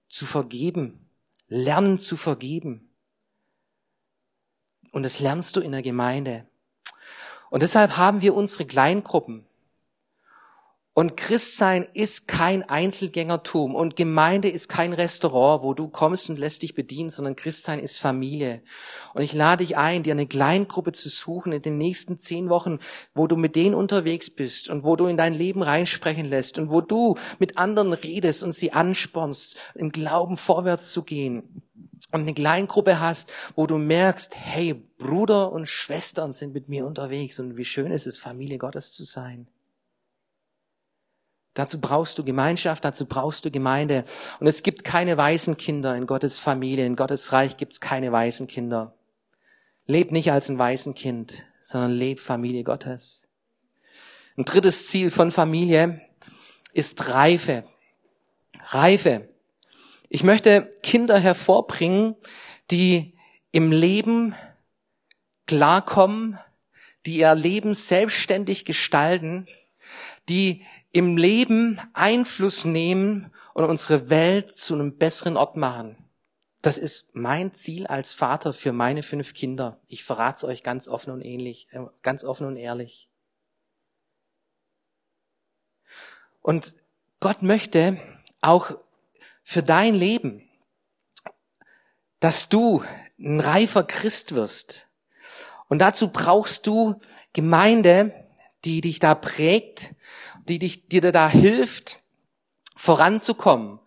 zu 0.09 0.27
vergeben, 0.27 1.09
lernen 1.49 1.99
zu 1.99 2.17
vergeben. 2.17 2.95
Und 4.91 5.03
das 5.03 5.19
lernst 5.21 5.57
du 5.57 5.61
in 5.61 5.73
der 5.73 5.83
Gemeinde. 5.83 6.47
Und 7.51 7.63
deshalb 7.63 7.97
haben 7.97 8.21
wir 8.21 8.35
unsere 8.35 8.67
Kleingruppen. 8.67 9.47
Und 10.97 11.17
Christsein 11.17 11.89
ist 11.93 12.29
kein 12.29 12.63
Einzelgängertum 12.63 13.75
und 13.75 13.97
Gemeinde 13.97 14.49
ist 14.49 14.69
kein 14.69 14.93
Restaurant, 14.93 15.65
wo 15.65 15.75
du 15.75 15.89
kommst 15.89 16.31
und 16.31 16.39
lässt 16.39 16.63
dich 16.63 16.77
bedienen, 16.77 17.11
sondern 17.11 17.35
Christsein 17.35 17.81
ist 17.81 17.99
Familie. 17.99 18.63
Und 19.13 19.23
ich 19.23 19.33
lade 19.33 19.65
dich 19.65 19.77
ein, 19.77 20.05
dir 20.05 20.13
eine 20.13 20.29
Kleingruppe 20.29 20.93
zu 20.93 21.09
suchen 21.09 21.51
in 21.51 21.63
den 21.63 21.79
nächsten 21.79 22.17
zehn 22.17 22.49
Wochen, 22.49 22.79
wo 23.13 23.27
du 23.27 23.35
mit 23.35 23.57
denen 23.57 23.75
unterwegs 23.75 24.31
bist 24.31 24.71
und 24.71 24.85
wo 24.85 24.95
du 24.95 25.07
in 25.07 25.17
dein 25.17 25.35
Leben 25.35 25.65
reinsprechen 25.65 26.27
lässt 26.27 26.61
und 26.61 26.71
wo 26.71 26.81
du 26.81 27.17
mit 27.41 27.59
anderen 27.59 27.93
redest 27.93 28.45
und 28.45 28.53
sie 28.53 28.71
anspornst, 28.73 29.57
im 29.75 29.91
Glauben 29.91 30.37
vorwärts 30.37 30.93
zu 30.93 31.03
gehen. 31.03 31.61
Und 32.13 32.21
eine 32.21 32.35
Kleingruppe 32.35 33.01
hast, 33.01 33.33
wo 33.57 33.67
du 33.67 33.79
merkst, 33.79 34.37
hey, 34.37 34.75
Bruder 34.99 35.51
und 35.51 35.69
Schwestern 35.69 36.33
sind 36.33 36.55
mit 36.55 36.69
mir 36.69 36.87
unterwegs 36.87 37.41
und 37.41 37.57
wie 37.57 37.65
schön 37.65 37.91
ist 37.91 38.07
es, 38.07 38.17
Familie 38.17 38.59
Gottes 38.59 38.93
zu 38.93 39.03
sein. 39.03 39.49
Dazu 41.55 41.81
brauchst 41.81 42.19
du 42.19 42.25
Gemeinschaft, 42.25 42.85
dazu 42.85 43.07
brauchst 43.07 43.45
du 43.45 43.51
Gemeinde. 43.51 44.05
Und 44.41 44.49
es 44.49 44.63
gibt 44.65 44.83
keine 44.83 45.17
weißen 45.17 45.57
Kinder 45.57 45.97
in 45.97 46.07
Gottes 46.07 46.39
Familie. 46.41 46.85
In 46.85 46.97
Gottes 46.97 47.33
Reich 47.33 47.57
gibt 47.57 47.73
es 47.73 47.81
keine 47.81 48.11
weißen 48.11 48.49
Kinder. 48.49 48.95
Leb 49.87 50.11
nicht 50.11 50.33
als 50.33 50.49
ein 50.49 50.59
weißen 50.59 50.95
Kind, 50.95 51.47
sondern 51.61 51.93
leb 51.93 52.19
Familie 52.19 52.65
Gottes. 52.65 53.29
Ein 54.37 54.45
drittes 54.45 54.89
Ziel 54.89 55.11
von 55.11 55.31
Familie 55.31 56.01
ist 56.73 57.09
Reife. 57.09 57.65
Reife. 58.67 59.29
Ich 60.09 60.25
möchte 60.25 60.71
Kinder 60.83 61.19
hervorbringen, 61.19 62.17
die 62.71 63.15
im 63.53 63.71
Leben 63.71 64.35
klarkommen, 65.47 66.39
die 67.07 67.19
ihr 67.19 67.35
Leben 67.35 67.75
selbstständig 67.75 68.65
gestalten, 68.65 69.47
die 70.29 70.65
im 70.95 71.17
Leben 71.17 71.81
Einfluss 71.93 72.65
nehmen 72.65 73.33
und 73.53 73.65
unsere 73.65 74.11
Welt 74.11 74.57
zu 74.57 74.75
einem 74.75 74.97
besseren 74.97 75.37
Ort 75.37 75.57
machen. 75.57 75.99
Das 76.63 76.79
ist 76.79 77.09
mein 77.15 77.53
Ziel 77.53 77.89
als 77.89 78.15
Vater 78.15 78.53
für 78.53 78.73
meine 78.73 79.03
fünf 79.03 79.35
Kinder. 79.35 79.81
Ich 79.89 80.05
verrate 80.05 80.37
es 80.37 80.45
euch 80.45 80.63
ganz 80.63 80.87
offen 80.87 81.11
und 81.11 81.21
ähnlich, 81.21 81.67
äh, 81.73 81.81
ganz 82.03 82.23
offen 82.23 82.47
und 82.47 82.57
ehrlich. 82.57 83.09
Und 86.41 86.77
Gott 87.19 87.43
möchte 87.43 88.01
auch 88.41 88.71
für 89.43 89.65
dein 89.65 89.97
Leben, 89.97 90.49
dass 92.21 92.49
du 92.49 92.85
ein 93.19 93.41
reifer 93.41 93.83
Christ 93.83 94.37
wirst. 94.37 94.89
Und 95.69 95.81
dazu 95.81 96.09
brauchst 96.09 96.69
du 96.69 97.01
Gemeinde, 97.33 98.15
die 98.65 98.81
dich 98.81 99.01
da 99.01 99.17
prägt, 99.17 99.95
die 100.49 100.59
dich, 100.59 100.89
dir 100.89 101.01
da 101.13 101.29
hilft, 101.29 102.01
voranzukommen. 102.77 103.81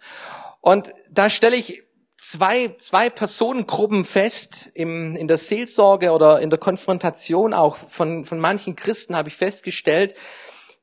Und 0.61 0.93
da 1.09 1.29
stelle 1.29 1.55
ich 1.55 1.83
zwei, 2.17 2.75
zwei 2.79 3.09
Personengruppen 3.09 4.05
fest, 4.05 4.69
im, 4.73 5.15
in 5.15 5.27
der 5.27 5.37
Seelsorge 5.37 6.11
oder 6.11 6.41
in 6.41 6.49
der 6.49 6.59
Konfrontation 6.59 7.53
auch 7.53 7.75
von, 7.75 8.25
von 8.25 8.39
manchen 8.39 8.75
Christen 8.75 9.15
habe 9.15 9.29
ich 9.29 9.35
festgestellt, 9.35 10.15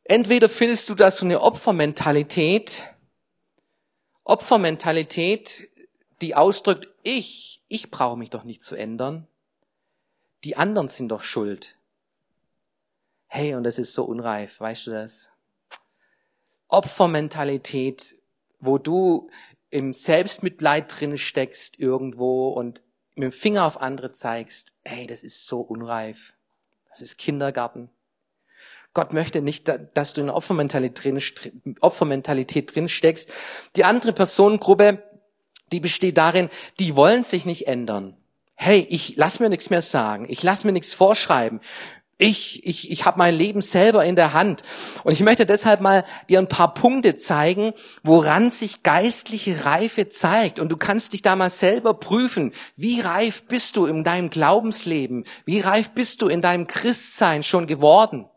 entweder 0.04 0.48
findest 0.48 0.88
du 0.88 0.94
da 0.94 1.10
so 1.10 1.24
eine 1.24 1.40
Opfermentalität, 1.40 2.84
Opfermentalität, 4.22 5.68
die 6.22 6.34
ausdrückt, 6.34 6.88
ich, 7.02 7.62
ich 7.68 7.90
brauche 7.90 8.16
mich 8.16 8.30
doch 8.30 8.44
nicht 8.44 8.64
zu 8.64 8.76
ändern. 8.76 9.26
Die 10.44 10.56
anderen 10.56 10.88
sind 10.88 11.08
doch 11.08 11.22
schuld. 11.22 11.76
Hey, 13.26 13.54
und 13.54 13.64
das 13.64 13.78
ist 13.78 13.92
so 13.92 14.04
unreif, 14.04 14.60
weißt 14.60 14.86
du 14.86 14.90
das? 14.92 15.30
Opfermentalität, 16.74 18.16
wo 18.58 18.78
du 18.78 19.30
im 19.70 19.92
Selbstmitleid 19.92 21.00
drin 21.00 21.18
steckst 21.18 21.78
irgendwo 21.78 22.48
und 22.48 22.82
mit 23.14 23.24
dem 23.24 23.32
Finger 23.32 23.64
auf 23.64 23.80
andere 23.80 24.10
zeigst, 24.12 24.74
hey, 24.84 25.06
das 25.06 25.22
ist 25.22 25.46
so 25.46 25.60
unreif. 25.60 26.34
Das 26.88 27.00
ist 27.00 27.16
Kindergarten. 27.16 27.90
Gott 28.92 29.12
möchte 29.12 29.40
nicht, 29.42 29.70
dass 29.94 30.12
du 30.14 30.20
in 30.20 30.30
Opfermentalität 30.30 31.04
drin, 32.74 32.88
steckst. 32.88 33.30
Die 33.76 33.84
andere 33.84 34.12
Personengruppe, 34.12 35.02
die 35.72 35.80
besteht 35.80 36.16
darin, 36.16 36.50
die 36.78 36.94
wollen 36.94 37.24
sich 37.24 37.46
nicht 37.46 37.66
ändern. 37.66 38.16
Hey, 38.54 38.86
ich 38.88 39.16
lass 39.16 39.40
mir 39.40 39.48
nichts 39.48 39.70
mehr 39.70 39.82
sagen. 39.82 40.26
Ich 40.28 40.42
lass 40.42 40.64
mir 40.64 40.72
nichts 40.72 40.94
vorschreiben. 40.94 41.60
Ich, 42.16 42.64
ich, 42.64 42.90
ich 42.90 43.04
habe 43.04 43.18
mein 43.18 43.34
Leben 43.34 43.60
selber 43.60 44.04
in 44.04 44.14
der 44.14 44.32
Hand. 44.32 44.62
Und 45.02 45.12
ich 45.12 45.20
möchte 45.20 45.46
deshalb 45.46 45.80
mal 45.80 46.04
dir 46.28 46.38
ein 46.38 46.48
paar 46.48 46.72
Punkte 46.72 47.16
zeigen, 47.16 47.72
woran 48.02 48.50
sich 48.50 48.82
geistliche 48.82 49.64
Reife 49.64 50.08
zeigt. 50.08 50.60
Und 50.60 50.68
du 50.68 50.76
kannst 50.76 51.12
dich 51.12 51.22
da 51.22 51.34
mal 51.34 51.50
selber 51.50 51.94
prüfen. 51.94 52.52
Wie 52.76 53.00
reif 53.00 53.44
bist 53.46 53.76
du 53.76 53.86
in 53.86 54.04
deinem 54.04 54.30
Glaubensleben? 54.30 55.24
Wie 55.44 55.60
reif 55.60 55.90
bist 55.90 56.22
du 56.22 56.28
in 56.28 56.40
deinem 56.40 56.66
Christsein 56.68 57.42
schon 57.42 57.66
geworden? 57.66 58.28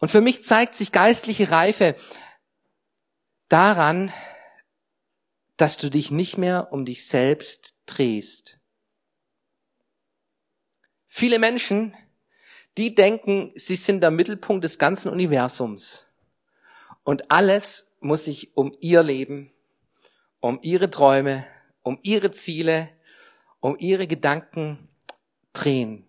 Und 0.00 0.10
für 0.10 0.20
mich 0.20 0.44
zeigt 0.44 0.74
sich 0.74 0.92
geistliche 0.92 1.50
Reife 1.50 1.94
daran, 3.48 4.12
dass 5.56 5.76
du 5.76 5.90
dich 5.90 6.10
nicht 6.10 6.38
mehr 6.38 6.72
um 6.72 6.86
dich 6.86 7.06
selbst 7.06 7.74
drehst. 7.86 8.59
Viele 11.12 11.40
Menschen, 11.40 11.92
die 12.78 12.94
denken, 12.94 13.50
sie 13.56 13.74
sind 13.74 14.00
der 14.00 14.12
Mittelpunkt 14.12 14.62
des 14.62 14.78
ganzen 14.78 15.10
Universums. 15.10 16.06
Und 17.02 17.32
alles 17.32 17.90
muss 17.98 18.26
sich 18.26 18.56
um 18.56 18.76
ihr 18.80 19.02
Leben, 19.02 19.50
um 20.38 20.60
ihre 20.62 20.88
Träume, 20.88 21.44
um 21.82 21.98
ihre 22.02 22.30
Ziele, 22.30 22.88
um 23.58 23.76
ihre 23.80 24.06
Gedanken 24.06 24.88
drehen. 25.52 26.06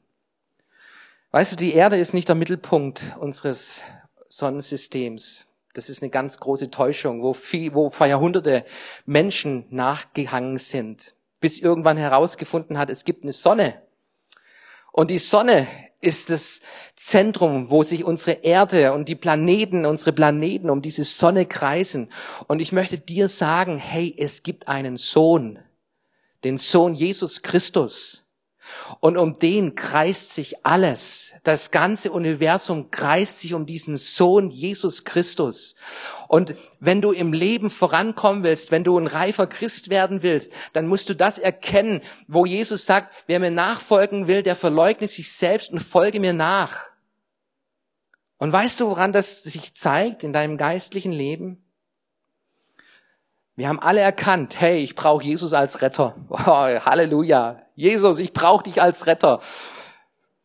Weißt 1.31 1.51
du, 1.51 1.55
die 1.55 1.73
Erde 1.73 1.97
ist 1.97 2.13
nicht 2.13 2.27
der 2.27 2.35
Mittelpunkt 2.35 3.17
unseres 3.19 3.81
Sonnensystems. 4.27 5.47
Das 5.73 5.89
ist 5.89 6.03
eine 6.03 6.11
ganz 6.11 6.39
große 6.39 6.69
Täuschung, 6.69 7.23
wo, 7.23 7.33
viel, 7.33 7.73
wo 7.73 7.89
vor 7.89 8.05
Jahrhunderte 8.05 8.65
Menschen 9.07 9.65
nachgehangen 9.71 10.59
sind, 10.59 11.15
bis 11.39 11.57
irgendwann 11.57 11.97
herausgefunden 11.97 12.77
hat, 12.77 12.91
es 12.91 13.03
gibt 13.03 13.23
eine 13.23 13.33
Sonne. 13.33 13.81
Und 14.91 15.12
die 15.12 15.17
Sonne 15.17 15.67
ist 16.01 16.30
das 16.30 16.62
Zentrum, 16.95 17.69
wo 17.69 17.84
sich 17.84 18.04
unsere 18.04 18.43
Erde 18.43 18.93
und 18.93 19.08
die 19.08 19.15
Planeten, 19.15 19.86
unsere 19.86 20.13
Planeten 20.13 20.69
um 20.69 20.82
diese 20.82 21.04
Sonne 21.04 21.45
kreisen. 21.45 22.12
Und 22.47 22.60
ich 22.60 22.71
möchte 22.71 22.97
dir 22.97 23.27
sagen, 23.27 23.77
hey, 23.77 24.13
es 24.17 24.43
gibt 24.43 24.67
einen 24.67 24.97
Sohn, 24.97 25.60
den 26.43 26.58
Sohn 26.58 26.95
Jesus 26.95 27.41
Christus. 27.41 28.25
Und 29.00 29.17
um 29.17 29.34
den 29.34 29.76
kreist 29.76 30.36
sich 30.36 30.65
alles. 30.65 31.34
Das 31.43 31.71
ganze 31.71 32.12
Universum 32.12 32.91
kreist 32.91 33.39
sich 33.39 33.54
um 33.54 33.65
diesen 33.65 33.97
Sohn 33.97 34.50
Jesus 34.50 35.04
Christus. 35.04 35.76
Und 36.28 36.56
wenn 36.80 37.02
du 37.02 37.12
im 37.12 37.34
Leben 37.34 37.69
vorankommen 37.69 38.43
willst, 38.43 38.71
wenn 38.71 38.84
du 38.84 38.97
ein 38.97 39.08
reifer 39.08 39.47
Christ 39.47 39.89
werden 39.89 40.24
willst, 40.24 40.54
dann 40.74 40.88
musst 40.88 41.10
du 41.10 41.15
das 41.15 41.38
erkennen, 41.38 42.02
wo 42.28 42.45
Jesus 42.45 42.86
sagt, 42.86 43.13
wer 43.28 43.39
mir 43.39 43.52
nachfolgen 43.52 44.28
will, 44.28 44.43
der 44.43 44.56
verleugne 44.56 45.08
sich 45.08 45.32
selbst 45.32 45.71
und 45.71 45.80
folge 45.80 46.19
mir 46.19 46.34
nach. 46.34 46.91
Und 48.38 48.52
weißt 48.52 48.80
du, 48.80 48.88
woran 48.88 49.12
das 49.12 49.43
sich 49.43 49.76
zeigt 49.76 50.24
in 50.24 50.34
deinem 50.34 50.58
geistlichen 50.58 51.12
Leben? 51.12 51.63
Wir 53.55 53.67
haben 53.67 53.79
alle 53.79 53.99
erkannt, 53.99 54.59
hey, 54.59 54.77
ich 54.77 54.95
brauche 54.95 55.23
Jesus 55.23 55.53
als 55.53 55.81
Retter. 55.81 56.15
Oh, 56.29 56.37
Halleluja. 56.37 57.61
Jesus, 57.75 58.19
ich 58.19 58.33
brauche 58.33 58.63
dich 58.63 58.81
als 58.81 59.07
Retter. 59.07 59.41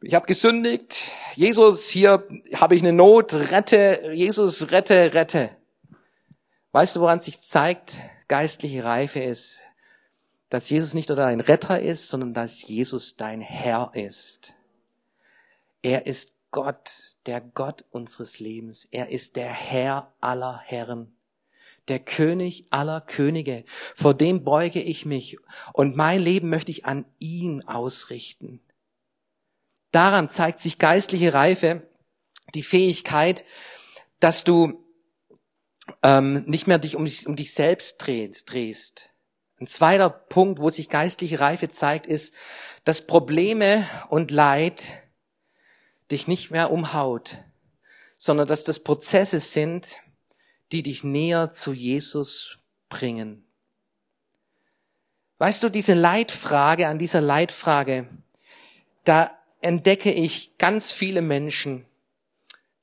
Ich 0.03 0.15
habe 0.15 0.27
gesündigt. 0.27 1.07
Jesus, 1.35 1.89
hier 1.89 2.27
habe 2.55 2.75
ich 2.75 2.83
eine 2.83 2.93
Not. 2.93 3.35
Rette. 3.35 4.11
Jesus, 4.13 4.71
rette, 4.71 5.15
rette. 5.15 5.51
Weißt 6.73 6.97
du, 6.97 7.01
woran 7.01 7.21
sich 7.21 7.41
zeigt, 7.41 7.99
geistliche 8.29 8.85
Reife 8.85 9.21
ist? 9.21 9.61
Dass 10.51 10.69
Jesus 10.69 10.95
nicht 10.95 11.09
nur 11.09 11.17
dein 11.17 11.41
Retter 11.41 11.81
ist, 11.81 12.09
sondern 12.09 12.35
dass 12.35 12.67
Jesus 12.67 13.17
dein 13.17 13.41
Herr 13.41 13.91
ist. 13.95 14.55
Er 15.83 16.07
ist 16.07 16.37
Gott, 16.51 17.17
der 17.27 17.41
Gott 17.41 17.85
unseres 17.91 18.41
Lebens. 18.41 18.87
Er 18.91 19.09
ist 19.09 19.37
der 19.37 19.49
Herr 19.49 20.13
aller 20.21 20.61
Herren 20.65 21.16
der 21.89 22.01
König 22.01 22.67
aller 22.71 23.01
Könige. 23.01 23.65
Vor 23.95 24.15
dem 24.15 24.45
beuge 24.45 24.83
ich 24.83 25.07
mich 25.07 25.39
und 25.73 25.97
mein 25.97 26.21
Leben 26.21 26.49
möchte 26.49 26.71
ich 26.71 26.85
an 26.85 27.05
ihn 27.19 27.63
ausrichten. 27.63 28.61
Daran 29.93 30.29
zeigt 30.29 30.61
sich 30.61 30.79
geistliche 30.79 31.33
Reife, 31.33 31.89
die 32.55 32.63
Fähigkeit, 32.63 33.45
dass 34.21 34.45
du 34.45 34.85
ähm, 36.03 36.45
nicht 36.47 36.67
mehr 36.67 36.79
dich 36.79 36.97
um, 36.97 37.05
dich 37.05 37.27
um 37.27 37.37
dich 37.37 37.55
selbst 37.55 37.99
drehst, 37.99 38.53
drehst. 38.53 39.11
Ein 39.59 39.67
zweiter 39.67 40.11
Punkt, 40.11 40.61
wo 40.61 40.69
sich 40.69 40.89
geistliche 40.89 41.41
Reife 41.41 41.69
zeigt, 41.69 42.07
ist, 42.07 42.35
dass 42.85 43.07
Probleme 43.07 43.89
und 44.11 44.31
Leid 44.31 44.83
dich 46.11 46.29
nicht 46.29 46.51
mehr 46.51 46.71
umhaut, 46.71 47.39
sondern 48.19 48.47
dass 48.47 48.65
das 48.65 48.81
Prozesse 48.81 49.41
sind, 49.41 49.97
die 50.73 50.83
dich 50.83 51.05
näher 51.05 51.53
zu 51.53 51.73
Jesus 51.73 52.59
bringen. 52.89 53.45
Weißt 55.39 55.63
du, 55.63 55.69
diese 55.69 55.95
Leitfrage, 55.95 56.89
an 56.89 56.99
dieser 56.99 57.21
Leitfrage, 57.21 58.09
da 59.05 59.31
entdecke 59.61 60.13
ich 60.13 60.57
ganz 60.59 60.93
viele 60.93 61.23
Menschen, 61.23 61.87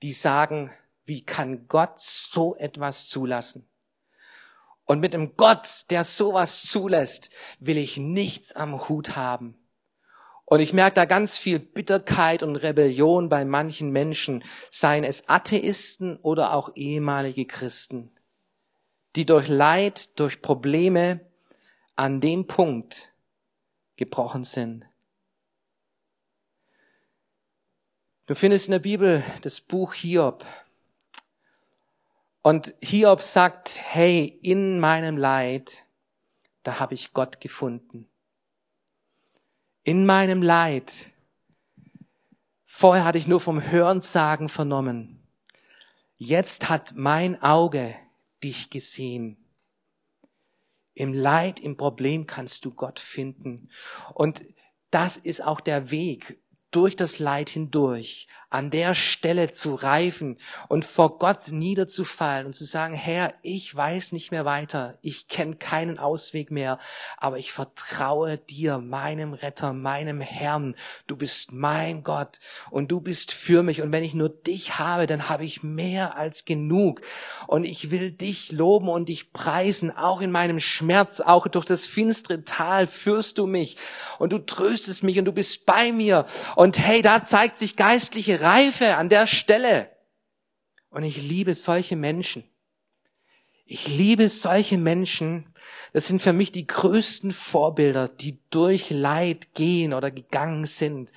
die 0.01 0.13
sagen, 0.13 0.71
wie 1.05 1.23
kann 1.23 1.67
Gott 1.67 1.99
so 1.99 2.55
etwas 2.55 3.07
zulassen? 3.07 3.67
Und 4.85 4.99
mit 4.99 5.13
dem 5.13 5.35
Gott, 5.35 5.85
der 5.89 6.03
sowas 6.03 6.63
zulässt, 6.63 7.29
will 7.59 7.77
ich 7.77 7.97
nichts 7.97 8.53
am 8.53 8.87
Hut 8.89 9.15
haben. 9.15 9.57
Und 10.45 10.59
ich 10.59 10.73
merke 10.73 10.95
da 10.95 11.05
ganz 11.05 11.37
viel 11.37 11.59
Bitterkeit 11.59 12.43
und 12.43 12.55
Rebellion 12.57 13.29
bei 13.29 13.45
manchen 13.45 13.91
Menschen, 13.91 14.43
seien 14.69 15.03
es 15.03 15.29
Atheisten 15.29 16.17
oder 16.17 16.53
auch 16.53 16.71
ehemalige 16.75 17.45
Christen, 17.45 18.11
die 19.15 19.25
durch 19.25 19.47
Leid, 19.47 20.19
durch 20.19 20.41
Probleme 20.41 21.21
an 21.95 22.19
dem 22.19 22.45
Punkt 22.47 23.13
gebrochen 23.95 24.43
sind. 24.43 24.85
Du 28.25 28.35
findest 28.35 28.67
in 28.67 28.71
der 28.73 28.79
Bibel 28.79 29.23
das 29.41 29.61
Buch 29.61 29.93
Hiob. 29.93 30.45
Und 32.41 32.73
Hiob 32.81 33.21
sagt, 33.21 33.79
hey, 33.81 34.39
in 34.41 34.79
meinem 34.79 35.17
Leid, 35.17 35.85
da 36.63 36.79
habe 36.79 36.93
ich 36.93 37.13
Gott 37.13 37.39
gefunden 37.39 38.09
in 39.83 40.05
meinem 40.05 40.41
Leid. 40.41 41.11
Vorher 42.65 43.05
hatte 43.05 43.17
ich 43.17 43.27
nur 43.27 43.39
vom 43.39 43.61
Hörensagen 43.61 44.49
vernommen. 44.49 45.27
Jetzt 46.17 46.69
hat 46.69 46.93
mein 46.95 47.41
Auge 47.41 47.95
dich 48.43 48.69
gesehen. 48.69 49.37
Im 50.95 51.13
Leid, 51.13 51.59
im 51.59 51.75
Problem 51.75 52.27
kannst 52.27 52.65
du 52.65 52.71
Gott 52.71 52.99
finden. 52.99 53.69
Und 54.13 54.45
das 54.91 55.17
ist 55.17 55.43
auch 55.43 55.59
der 55.59 55.91
Weg 55.91 56.39
durch 56.71 56.95
das 56.95 57.19
Leid 57.19 57.49
hindurch, 57.49 58.27
an 58.53 58.69
der 58.69 58.93
Stelle 58.93 59.51
zu 59.51 59.73
reifen 59.73 60.37
und 60.67 60.85
vor 60.85 61.17
Gott 61.17 61.51
niederzufallen 61.51 62.45
und 62.45 62.53
zu 62.53 62.65
sagen, 62.65 62.93
Herr, 62.93 63.33
ich 63.41 63.75
weiß 63.75 64.11
nicht 64.11 64.29
mehr 64.29 64.45
weiter, 64.45 64.99
ich 65.01 65.27
kenne 65.27 65.55
keinen 65.55 65.97
Ausweg 65.97 66.51
mehr, 66.51 66.77
aber 67.17 67.39
ich 67.39 67.51
vertraue 67.51 68.37
dir, 68.37 68.77
meinem 68.77 69.33
Retter, 69.33 69.73
meinem 69.73 70.21
Herrn. 70.21 70.75
Du 71.07 71.15
bist 71.15 71.51
mein 71.51 72.03
Gott 72.03 72.39
und 72.69 72.91
du 72.91 73.01
bist 73.01 73.31
für 73.31 73.63
mich. 73.63 73.81
Und 73.81 73.91
wenn 73.91 74.03
ich 74.03 74.13
nur 74.13 74.29
dich 74.29 74.77
habe, 74.77 75.07
dann 75.07 75.29
habe 75.29 75.45
ich 75.45 75.63
mehr 75.63 76.15
als 76.15 76.45
genug. 76.45 77.01
Und 77.47 77.63
ich 77.63 77.89
will 77.89 78.11
dich 78.11 78.51
loben 78.51 78.87
und 78.87 79.09
dich 79.09 79.33
preisen, 79.33 79.89
auch 79.89 80.21
in 80.21 80.29
meinem 80.29 80.59
Schmerz, 80.59 81.21
auch 81.21 81.47
durch 81.47 81.65
das 81.65 81.87
finstere 81.87 82.43
Tal 82.43 82.85
führst 82.85 83.39
du 83.39 83.47
mich. 83.47 83.77
Und 84.19 84.31
du 84.31 84.37
tröstest 84.37 85.01
mich 85.01 85.17
und 85.17 85.25
du 85.25 85.31
bist 85.31 85.65
bei 85.65 85.91
mir. 85.91 86.27
Und 86.55 86.77
hey, 86.77 87.01
da 87.01 87.25
zeigt 87.25 87.57
sich 87.57 87.75
geistliche 87.75 88.42
Reife 88.43 88.97
an 88.97 89.09
der 89.09 89.25
Stelle. 89.25 89.89
Und 90.89 91.03
ich 91.03 91.17
liebe 91.17 91.55
solche 91.55 91.95
Menschen. 91.95 92.43
Ich 93.65 93.87
liebe 93.87 94.29
solche 94.29 94.77
Menschen. 94.77 95.53
Das 95.93 96.07
sind 96.07 96.21
für 96.21 96.33
mich 96.33 96.51
die 96.51 96.67
größten 96.67 97.31
Vorbilder, 97.31 98.07
die 98.07 98.39
durch 98.49 98.89
Leid 98.89 99.53
gehen 99.55 99.93
oder 99.93 100.11
gegangen 100.11 100.65
sind. 100.65 101.11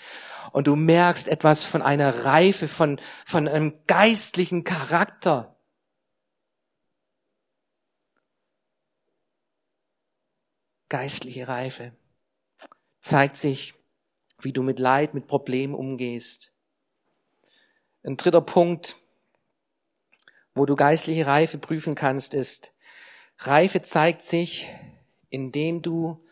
Und 0.52 0.66
du 0.66 0.76
merkst 0.76 1.28
etwas 1.28 1.64
von 1.64 1.82
einer 1.82 2.24
Reife, 2.24 2.68
von, 2.68 3.00
von 3.26 3.48
einem 3.48 3.74
geistlichen 3.86 4.64
Charakter. 4.64 5.56
Geistliche 10.88 11.48
Reife 11.48 11.92
zeigt 13.00 13.36
sich, 13.36 13.74
wie 14.40 14.52
du 14.52 14.62
mit 14.62 14.78
Leid, 14.78 15.14
mit 15.14 15.26
Problemen 15.26 15.74
umgehst. 15.74 16.55
Ein 18.06 18.16
dritter 18.16 18.40
Punkt, 18.40 18.96
wo 20.54 20.64
du 20.64 20.76
geistliche 20.76 21.26
Reife 21.26 21.58
prüfen 21.58 21.96
kannst, 21.96 22.34
ist, 22.34 22.72
Reife 23.36 23.82
zeigt 23.82 24.22
sich, 24.22 24.68
indem 25.28 25.82
du 25.82 26.24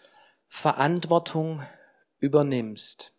Verantwortung 0.46 1.66
übernimmst. 2.20 3.12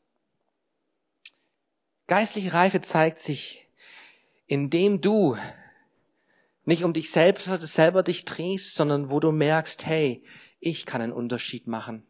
Geistliche 2.08 2.54
Reife 2.54 2.80
zeigt 2.80 3.20
sich, 3.20 3.68
indem 4.48 5.02
du 5.02 5.38
nicht 6.64 6.86
um 6.86 6.94
dich 6.94 7.12
selbst 7.12 7.50
selber 7.68 8.04
dich 8.04 8.24
drehst, 8.24 8.76
sondern 8.76 9.10
wo 9.10 9.20
du 9.20 9.34
merkst, 9.34 9.86
hey, 9.86 10.24
ich 10.62 10.86
kann 10.86 11.02
einen 11.02 11.12
Unterschied 11.12 11.68
machen. 11.68 12.08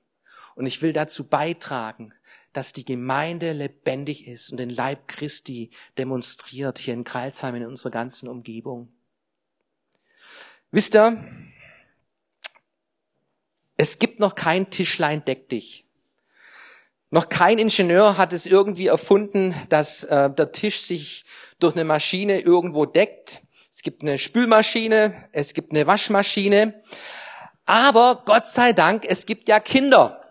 Und 0.54 0.68
ich 0.68 0.84
will 0.84 0.94
dazu 0.94 1.28
beitragen, 1.28 2.14
dass 2.56 2.72
die 2.72 2.86
Gemeinde 2.86 3.52
lebendig 3.52 4.28
ist 4.28 4.50
und 4.50 4.58
den 4.58 4.70
Leib 4.70 5.10
Christi 5.10 5.72
demonstriert 5.98 6.80
hier 6.80 6.94
in 6.94 7.04
Kreilsheim 7.04 7.56
in 7.56 7.66
unserer 7.66 7.92
ganzen 7.92 8.30
Umgebung. 8.30 8.88
Wisst 10.72 10.96
ihr, 10.96 11.22
es 13.76 14.00
gibt 14.00 14.22
noch 14.22 14.36
kein 14.36 14.70
Tischlein 14.70 15.26
deck 15.26 15.50
dich. 15.50 15.86
Noch 17.10 17.28
kein 17.28 17.60
Ingenieur 17.60 18.18
hat 18.18 18.32
es 18.32 18.46
irgendwie 18.46 18.88
erfunden, 18.88 19.54
dass 19.68 20.06
äh, 20.06 20.30
der 20.30 20.54
Tisch 20.54 20.82
sich 20.82 21.26
durch 21.60 21.76
eine 21.76 21.84
Maschine 21.84 22.40
irgendwo 22.40 22.86
deckt. 22.86 23.42
Es 23.70 23.82
gibt 23.82 24.02
eine 24.02 24.18
Spülmaschine, 24.18 25.28
es 25.34 25.54
gibt 25.54 25.72
eine 25.72 25.88
Waschmaschine. 25.88 26.82
Aber 27.66 28.24
Gott 28.26 28.48
sei 28.48 28.72
Dank, 28.72 29.06
es 29.06 29.26
gibt 29.26 29.50
ja 29.50 29.60
Kinder. 29.60 30.25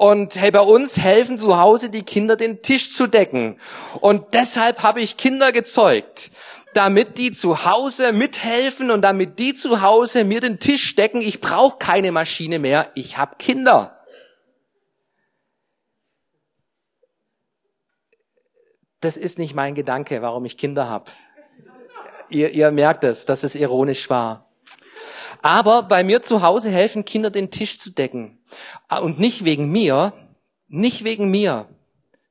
Und 0.00 0.34
hey, 0.36 0.50
bei 0.50 0.62
uns 0.62 0.96
helfen 0.96 1.36
zu 1.36 1.58
Hause 1.58 1.90
die 1.90 2.04
Kinder, 2.04 2.34
den 2.34 2.62
Tisch 2.62 2.96
zu 2.96 3.06
decken. 3.06 3.60
Und 4.00 4.32
deshalb 4.32 4.82
habe 4.82 5.02
ich 5.02 5.18
Kinder 5.18 5.52
gezeugt, 5.52 6.30
damit 6.72 7.18
die 7.18 7.32
zu 7.32 7.66
Hause 7.66 8.14
mithelfen 8.14 8.90
und 8.90 9.02
damit 9.02 9.38
die 9.38 9.52
zu 9.52 9.82
Hause 9.82 10.24
mir 10.24 10.40
den 10.40 10.58
Tisch 10.58 10.96
decken. 10.96 11.20
Ich 11.20 11.42
brauche 11.42 11.76
keine 11.76 12.12
Maschine 12.12 12.58
mehr, 12.58 12.90
ich 12.94 13.18
habe 13.18 13.36
Kinder. 13.36 14.00
Das 19.02 19.18
ist 19.18 19.38
nicht 19.38 19.54
mein 19.54 19.74
Gedanke, 19.74 20.22
warum 20.22 20.46
ich 20.46 20.56
Kinder 20.56 20.88
habe. 20.88 21.10
Ihr, 22.30 22.52
ihr 22.52 22.70
merkt 22.70 23.04
es, 23.04 23.26
dass 23.26 23.42
es 23.42 23.54
ironisch 23.54 24.08
war. 24.08 24.50
Aber 25.42 25.82
bei 25.82 26.02
mir 26.04 26.22
zu 26.22 26.40
Hause 26.40 26.70
helfen 26.70 27.04
Kinder, 27.04 27.28
den 27.28 27.50
Tisch 27.50 27.78
zu 27.78 27.90
decken. 27.90 28.39
Ah, 28.88 28.98
und 28.98 29.18
nicht 29.18 29.44
wegen 29.44 29.70
mir, 29.70 30.12
nicht 30.68 31.04
wegen 31.04 31.30
mir, 31.30 31.68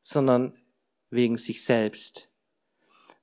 sondern 0.02 0.54
wegen 1.10 1.38
sich 1.38 1.64
selbst. 1.64 2.30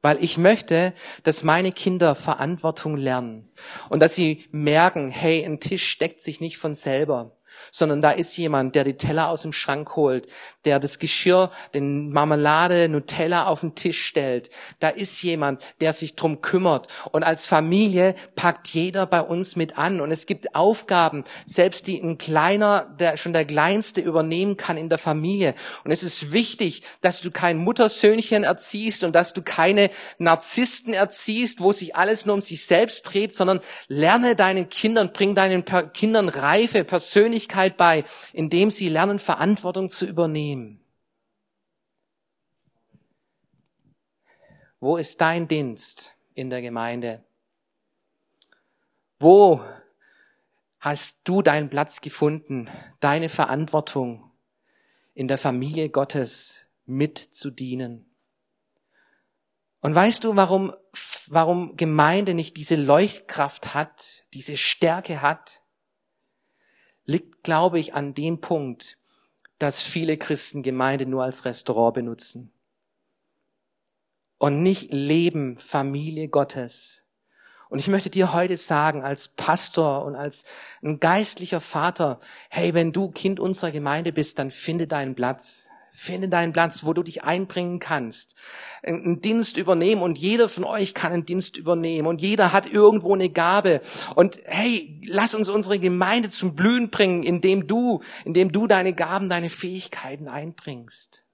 Weil 0.03 0.23
ich 0.23 0.39
möchte, 0.39 0.95
dass 1.25 1.43
meine 1.43 1.73
Kinder 1.73 2.15
Verantwortung 2.15 2.97
lernen 2.97 3.51
und 3.89 4.01
dass 4.01 4.15
sie 4.15 4.45
merken, 4.53 5.11
hey, 5.11 5.45
ein 5.45 5.59
Tisch 5.59 5.99
deckt 5.99 6.21
sich 6.21 6.41
nicht 6.41 6.59
von 6.59 6.75
selber, 6.75 7.36
sondern 7.71 8.03
da 8.03 8.11
ist 8.11 8.37
jemand, 8.37 8.75
der 8.75 8.85
die 8.85 8.97
Teller 8.97 9.29
aus 9.29 9.43
dem 9.43 9.53
Schrank 9.53 9.97
holt, 9.97 10.27
der 10.65 10.79
das 10.79 10.99
Geschirr, 10.99 11.51
den 11.75 12.11
Marmelade, 12.11 12.89
Nutella 12.89 13.47
auf 13.47 13.61
den 13.61 13.75
Tisch 13.75 14.05
stellt. 14.05 14.51
Da 14.81 14.89
ist 14.89 15.23
jemand, 15.23 15.63
der 15.81 15.93
sich 15.93 16.17
drum 16.17 16.41
kümmert. 16.41 16.89
Und 17.13 17.23
als 17.23 17.47
Familie 17.47 18.15
packt 18.35 18.69
jeder 18.69 19.07
bei 19.07 19.21
uns 19.21 19.57
mit 19.57 19.79
an. 19.79 20.01
Und 20.01 20.11
es 20.11 20.27
gibt 20.27 20.55
Aufgaben, 20.55 21.25
selbst 21.47 21.87
die 21.87 22.01
ein 22.01 22.19
kleiner, 22.19 22.95
der 22.99 23.17
schon 23.17 23.33
der 23.33 23.45
Kleinste 23.45 24.01
übernehmen 24.01 24.57
kann 24.57 24.77
in 24.77 24.89
der 24.89 24.99
Familie. 24.99 25.55
Und 25.85 25.91
es 25.91 26.03
ist 26.03 26.33
wichtig, 26.33 26.83
dass 27.01 27.21
du 27.21 27.31
kein 27.31 27.59
Muttersöhnchen 27.59 28.45
erziehst 28.45 29.05
und 29.05 29.15
dass 29.15 29.33
du 29.33 29.43
keine 29.43 29.91
Narzissten 30.19 30.95
erziehst, 30.95 31.61
wo 31.61 31.73
sich 31.73 31.97
alles 31.97 32.27
nur 32.27 32.35
um 32.35 32.43
sich 32.43 32.67
selbst 32.67 33.03
dreht, 33.03 33.35
sondern 33.35 33.61
lerne 33.89 34.37
deinen 34.37 34.69
Kindern, 34.69 35.13
bring 35.13 35.35
deinen 35.35 35.65
Kindern 35.93 36.29
reife 36.29 36.85
Persönlichkeit 36.85 37.46
bei, 37.77 38.05
indem 38.33 38.71
sie 38.71 38.89
lernen, 38.89 39.19
Verantwortung 39.19 39.89
zu 39.89 40.07
übernehmen. 40.07 40.81
Wo 44.81 44.97
ist 44.97 45.21
dein 45.21 45.49
Dienst 45.49 46.15
in 46.35 46.51
der 46.51 46.63
Gemeinde? 46.63 47.25
Wo 49.19 49.65
hast 50.79 51.21
du 51.25 51.43
deinen 51.43 51.71
Platz 51.71 52.01
gefunden, 52.01 52.69
deine 53.01 53.29
Verantwortung 53.29 54.31
in 55.15 55.29
der 55.29 55.39
Familie 55.39 55.89
Gottes 55.89 56.67
mitzudienen? 56.85 58.11
Und 59.81 59.95
weißt 59.95 60.25
du, 60.25 60.37
warum, 60.37 60.75
warum 61.29 61.77
Gemeinde 61.77 62.35
nicht 62.35 62.57
diese 62.57 62.77
Leuchtkraft 62.77 63.75
hat, 63.75 64.25
diese 64.35 64.57
Stärke 64.57 65.23
hat? 65.23 65.63
Liegt, 67.07 67.43
glaube 67.43 67.79
ich, 67.79 67.95
an 67.95 68.15
dem 68.15 68.41
Punkt, 68.41 68.99
dass 69.59 69.83
viele 69.83 70.19
Christen 70.19 70.63
Gemeinde 70.63 71.07
nur 71.07 71.25
als 71.25 71.45
Restaurant 71.45 71.95
benutzen 71.95 72.53
und 74.39 74.63
nicht 74.63 74.93
leben 74.93 75.59
Familie 75.59 76.29
Gottes. 76.29 77.03
Und 77.69 77.79
ich 77.79 77.89
möchte 77.89 78.11
dir 78.11 78.33
heute 78.33 78.57
sagen, 78.57 79.03
als 79.03 79.29
Pastor 79.29 80.05
und 80.05 80.15
als 80.15 80.45
ein 80.83 81.01
geistlicher 81.01 81.61
Vater, 81.61 82.21
hey, 82.49 82.75
wenn 82.75 82.93
du 82.93 83.11
Kind 83.11 83.41
unserer 83.41 83.73
Gemeinde 83.73 84.13
bist, 84.13 84.39
dann 84.39 84.51
finde 84.51 84.87
deinen 84.87 85.15
Platz. 85.15 85.69
Finde 85.99 86.29
deinen 86.29 86.53
Platz, 86.53 86.85
wo 86.85 86.93
du 86.93 87.03
dich 87.03 87.25
einbringen 87.25 87.79
kannst. 87.79 88.37
Einen 88.83 89.23
Dienst 89.23 89.57
übernehmen 89.57 90.03
und 90.03 90.19
jeder 90.19 90.51
von 90.51 90.65
euch 90.65 90.93
kann 90.93 91.11
einen 91.11 91.25
Dienst 91.25 91.57
übernehmen 91.57 92.07
und 92.07 92.21
jeder 92.21 92.53
hat 92.53 92.71
irgendwo 92.71 93.15
eine 93.15 93.31
Gabe. 93.31 93.81
Und 94.15 94.39
hey, 94.45 95.01
lass 95.07 95.35
uns 95.35 95.49
unsere 95.49 95.79
Gemeinde 95.79 96.29
zum 96.29 96.55
Blühen 96.55 96.91
bringen, 96.91 97.23
indem 97.23 97.67
du, 97.67 98.03
indem 98.27 98.53
du 98.53 98.67
deine 98.67 98.93
Gaben, 98.93 99.31
deine 99.31 99.49
Fähigkeiten 99.49 100.29
einbringst. 100.29 101.25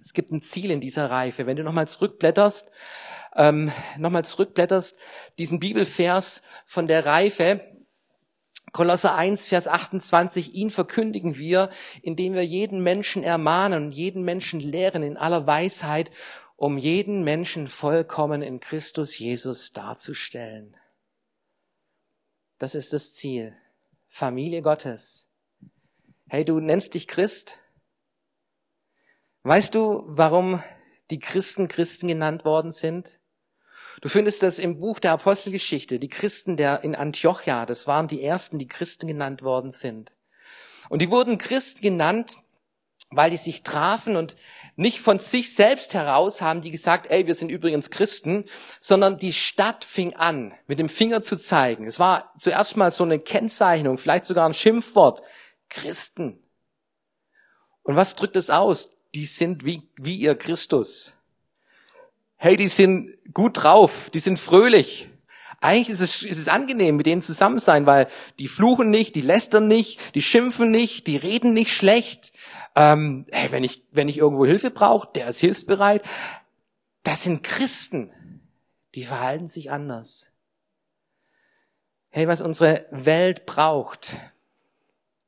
Es 0.00 0.14
gibt 0.14 0.32
ein 0.32 0.40
Ziel 0.40 0.70
in 0.70 0.80
dieser 0.80 1.10
Reife. 1.10 1.46
Wenn 1.46 1.58
du 1.58 1.62
nochmal 1.62 1.86
zurückblätterst, 1.86 2.70
ähm, 3.36 3.70
nochmal 3.98 4.24
zurückblätterst, 4.24 4.98
diesen 5.38 5.60
Bibelvers 5.60 6.40
von 6.64 6.86
der 6.86 7.04
Reife, 7.04 7.60
Kolosser 8.74 9.14
1, 9.14 9.46
Vers 9.46 9.68
28, 9.68 10.52
ihn 10.54 10.68
verkündigen 10.68 11.36
wir, 11.36 11.70
indem 12.02 12.34
wir 12.34 12.44
jeden 12.44 12.82
Menschen 12.82 13.22
ermahnen 13.22 13.84
und 13.84 13.92
jeden 13.92 14.24
Menschen 14.24 14.58
lehren 14.58 15.04
in 15.04 15.16
aller 15.16 15.46
Weisheit, 15.46 16.10
um 16.56 16.76
jeden 16.76 17.22
Menschen 17.22 17.68
vollkommen 17.68 18.42
in 18.42 18.58
Christus 18.58 19.16
Jesus 19.16 19.70
darzustellen. 19.70 20.76
Das 22.58 22.74
ist 22.74 22.92
das 22.92 23.14
Ziel. 23.14 23.56
Familie 24.08 24.60
Gottes. 24.60 25.28
Hey, 26.26 26.44
du 26.44 26.58
nennst 26.58 26.94
dich 26.94 27.06
Christ? 27.06 27.60
Weißt 29.44 29.76
du, 29.76 30.02
warum 30.08 30.64
die 31.10 31.20
Christen 31.20 31.68
Christen 31.68 32.08
genannt 32.08 32.44
worden 32.44 32.72
sind? 32.72 33.20
Du 34.00 34.08
findest 34.08 34.42
das 34.42 34.58
im 34.58 34.80
Buch 34.80 34.98
der 34.98 35.12
Apostelgeschichte, 35.12 35.98
die 35.98 36.08
Christen 36.08 36.56
der 36.56 36.82
in 36.82 36.94
Antiochia, 36.94 37.66
das 37.66 37.86
waren 37.86 38.08
die 38.08 38.22
ersten, 38.22 38.58
die 38.58 38.68
Christen 38.68 39.06
genannt 39.06 39.42
worden 39.42 39.70
sind. 39.70 40.12
Und 40.88 41.00
die 41.00 41.10
wurden 41.10 41.38
Christen 41.38 41.80
genannt, 41.80 42.36
weil 43.10 43.30
die 43.30 43.36
sich 43.36 43.62
trafen 43.62 44.16
und 44.16 44.36
nicht 44.76 45.00
von 45.00 45.18
sich 45.18 45.54
selbst 45.54 45.94
heraus 45.94 46.40
haben 46.40 46.60
die 46.60 46.72
gesagt, 46.72 47.06
ey, 47.08 47.26
wir 47.26 47.34
sind 47.34 47.48
übrigens 47.48 47.90
Christen, 47.90 48.44
sondern 48.80 49.18
die 49.18 49.32
Stadt 49.32 49.84
fing 49.84 50.14
an, 50.14 50.52
mit 50.66 50.78
dem 50.80 50.88
Finger 50.88 51.22
zu 51.22 51.36
zeigen. 51.36 51.86
Es 51.86 52.00
war 52.00 52.34
zuerst 52.38 52.76
mal 52.76 52.90
so 52.90 53.04
eine 53.04 53.20
Kennzeichnung, 53.20 53.98
vielleicht 53.98 54.24
sogar 54.24 54.48
ein 54.48 54.54
Schimpfwort. 54.54 55.22
Christen. 55.70 56.42
Und 57.82 57.96
was 57.96 58.14
drückt 58.14 58.36
es 58.36 58.50
aus? 58.50 58.90
Die 59.14 59.24
sind 59.24 59.64
wie, 59.64 59.82
wie 59.96 60.16
ihr 60.16 60.34
Christus 60.34 61.13
hey, 62.44 62.58
die 62.58 62.68
sind 62.68 63.16
gut 63.32 63.62
drauf, 63.62 64.10
die 64.10 64.18
sind 64.18 64.38
fröhlich. 64.38 65.08
Eigentlich 65.62 65.88
ist 65.88 66.00
es, 66.00 66.22
ist 66.22 66.36
es 66.36 66.48
angenehm, 66.48 66.94
mit 66.94 67.06
denen 67.06 67.22
zusammen 67.22 67.58
sein, 67.58 67.86
weil 67.86 68.06
die 68.38 68.48
fluchen 68.48 68.90
nicht, 68.90 69.14
die 69.14 69.22
lästern 69.22 69.66
nicht, 69.66 70.14
die 70.14 70.20
schimpfen 70.20 70.70
nicht, 70.70 71.06
die 71.06 71.16
reden 71.16 71.54
nicht 71.54 71.72
schlecht. 71.72 72.34
Ähm, 72.76 73.24
hey, 73.32 73.50
wenn 73.50 73.64
ich, 73.64 73.82
wenn 73.92 74.08
ich 74.08 74.18
irgendwo 74.18 74.44
Hilfe 74.44 74.70
brauche, 74.70 75.08
der 75.14 75.26
ist 75.28 75.40
hilfsbereit. 75.40 76.04
Das 77.02 77.22
sind 77.22 77.42
Christen, 77.42 78.12
die 78.94 79.04
verhalten 79.04 79.48
sich 79.48 79.70
anders. 79.70 80.30
Hey, 82.10 82.28
was 82.28 82.42
unsere 82.42 82.84
Welt 82.90 83.46
braucht, 83.46 84.18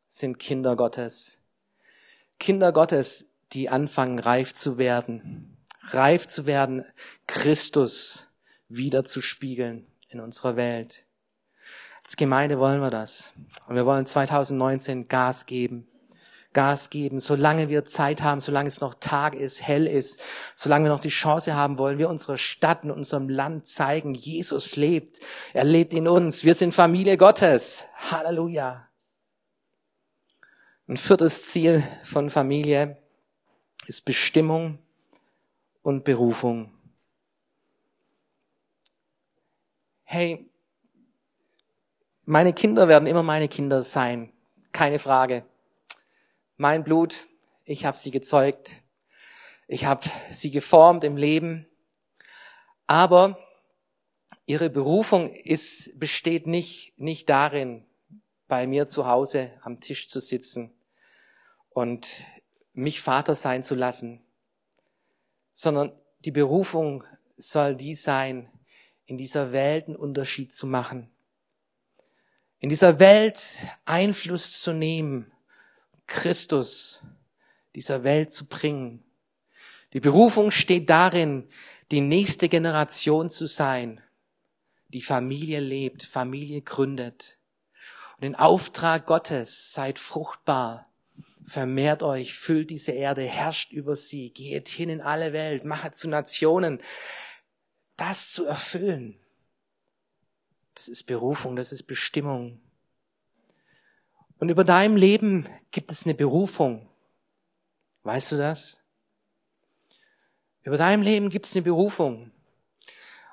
sind 0.07 0.39
Kinder 0.39 0.77
Gottes. 0.77 1.41
Kinder 2.39 2.73
Gottes, 2.73 3.33
die 3.55 3.71
anfangen 3.71 4.19
reif 4.19 4.53
zu 4.53 4.77
werden 4.77 5.56
reif 5.91 6.27
zu 6.27 6.47
werden, 6.47 6.85
Christus 7.27 8.27
wieder 8.69 9.05
zu 9.05 9.23
spiegeln 9.23 9.87
in 10.09 10.21
unserer 10.21 10.57
Welt. 10.57 11.05
Als 12.05 12.17
Gemeinde 12.17 12.59
wollen 12.59 12.81
wir 12.81 12.91
das. 12.91 13.35
Und 13.67 13.75
wir 13.75 13.87
wollen 13.87 14.07
2019 14.07 15.09
Gas 15.09 15.47
geben. 15.47 15.89
Gas 16.53 16.89
geben, 16.89 17.21
solange 17.21 17.69
wir 17.69 17.85
Zeit 17.85 18.23
haben, 18.23 18.41
solange 18.41 18.69
es 18.69 18.81
noch 18.81 18.95
Tag 18.95 19.35
ist, 19.35 19.61
hell 19.61 19.87
ist, 19.87 20.23
solange 20.55 20.87
wir 20.87 20.91
noch 20.91 21.01
die 21.01 21.11
Chance 21.11 21.55
haben, 21.55 21.77
wollen 21.77 21.99
wir 21.99 22.09
unserer 22.09 22.39
Stadt 22.39 22.83
und 22.83 22.93
unserem 22.93 23.29
Land 23.29 23.67
zeigen, 23.67 24.15
Jesus 24.15 24.75
lebt. 24.75 25.21
Er 25.53 25.65
lebt 25.65 25.93
in 25.93 26.09
uns. 26.09 26.45
Wir 26.45 26.55
sind 26.55 26.73
Familie 26.73 27.19
Gottes. 27.19 27.87
Halleluja. 28.11 28.89
Ein 30.89 30.97
viertes 30.97 31.51
Ziel 31.51 31.83
von 32.05 32.31
Familie 32.31 32.97
ist 33.87 34.07
Bestimmung 34.07 34.79
und 35.87 36.03
Berufung. 36.03 36.73
Hey, 40.03 40.51
meine 42.25 42.53
Kinder 42.53 42.89
werden 42.89 43.07
immer 43.07 43.23
meine 43.23 43.47
Kinder 43.47 43.83
sein, 43.83 44.33
keine 44.73 44.99
Frage. 44.99 45.45
Mein 46.57 46.83
Blut, 46.83 47.29
ich 47.65 47.85
habe 47.85 47.97
sie 47.97 48.11
gezeugt, 48.11 48.69
ich 49.69 49.85
habe 49.85 50.11
sie 50.29 50.51
geformt 50.51 51.05
im 51.05 51.17
Leben, 51.17 51.69
aber 52.89 53.39
ihre 54.45 54.71
Berufung 54.71 55.33
ist, 55.37 55.97
besteht 56.01 56.49
nicht, 56.49 56.95
nicht 56.99 57.29
darin, 57.29 57.87
bei 58.49 58.67
mir 58.67 58.89
zu 58.89 59.07
Hause 59.07 59.53
am 59.63 59.79
Tisch 59.79 60.09
zu 60.09 60.19
sitzen 60.19 60.75
und 61.69 62.09
mich 62.73 63.01
Vater 63.01 63.37
sein 63.37 63.63
zu 63.63 63.77
lassen 63.77 64.26
sondern 65.57 65.93
die 66.27 66.33
Berufung 66.33 67.03
soll 67.39 67.77
die 67.77 67.95
sein, 67.95 68.51
in 69.07 69.17
dieser 69.17 69.53
Welt 69.53 69.87
einen 69.87 69.97
Unterschied 69.97 70.53
zu 70.53 70.67
machen. 70.67 71.11
In 72.59 72.69
dieser 72.69 72.99
Welt 72.99 73.41
Einfluss 73.87 74.61
zu 74.61 74.75
nehmen, 74.75 75.33
Christus 76.07 77.01
dieser 77.75 78.05
Welt 78.05 78.35
zu 78.35 78.47
bringen. 78.49 79.03
Die 79.95 80.01
Berufung 80.01 80.51
steht 80.51 80.91
darin, 80.91 81.49
die 81.91 82.03
nächste 82.03 82.51
Generation 82.51 83.31
zu 83.31 83.47
sein, 83.47 84.03
die 84.89 85.03
Familie 85.03 85.61
lebt, 85.61 86.03
Familie 86.03 86.61
gründet. 86.61 87.39
Und 88.17 88.25
den 88.25 88.35
Auftrag 88.35 89.07
Gottes, 89.07 89.73
seid 89.73 89.99
fruchtbar, 89.99 90.87
vermehrt 91.47 92.03
euch, 92.03 92.35
füllt 92.35 92.71
diese 92.71 92.93
Erde, 92.93 93.23
herrscht 93.23 93.73
über 93.73 93.97
sie, 93.97 94.31
geht 94.31 94.69
hin 94.69 94.91
in 94.91 95.01
alle 95.01 95.33
Welt, 95.33 95.65
machet 95.65 95.97
zu 95.97 96.09
Nationen. 96.09 96.83
Das 97.97 98.33
zu 98.33 98.45
erfüllen, 98.45 99.19
das 100.75 100.89
ist 100.89 101.05
Berufung, 101.05 101.57
das 101.57 101.73
ist 101.73 101.85
Bestimmung. 101.85 102.61
Und 104.39 104.51
über 104.51 104.65
deinem 104.65 104.97
Leben 104.97 105.49
gibt 105.71 105.91
es 105.91 106.05
eine 106.05 106.15
Berufung. 106.15 106.89
Weißt 108.03 108.33
du 108.33 108.37
das? 108.37 108.79
Über 110.63 110.77
deinem 110.77 111.03
Leben 111.03 111.31
gibt 111.31 111.47
es 111.47 111.55
eine 111.55 111.63
Berufung. 111.63 112.33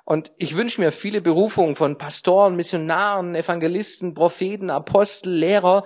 Und 0.05 0.31
ich 0.37 0.55
wünsche 0.55 0.79
mir 0.79 0.91
viele 0.91 1.21
Berufungen 1.21 1.75
von 1.75 1.97
Pastoren, 1.97 2.55
Missionaren, 2.55 3.35
Evangelisten, 3.35 4.13
Propheten, 4.13 4.69
Apostel, 4.69 5.33
Lehrer, 5.33 5.85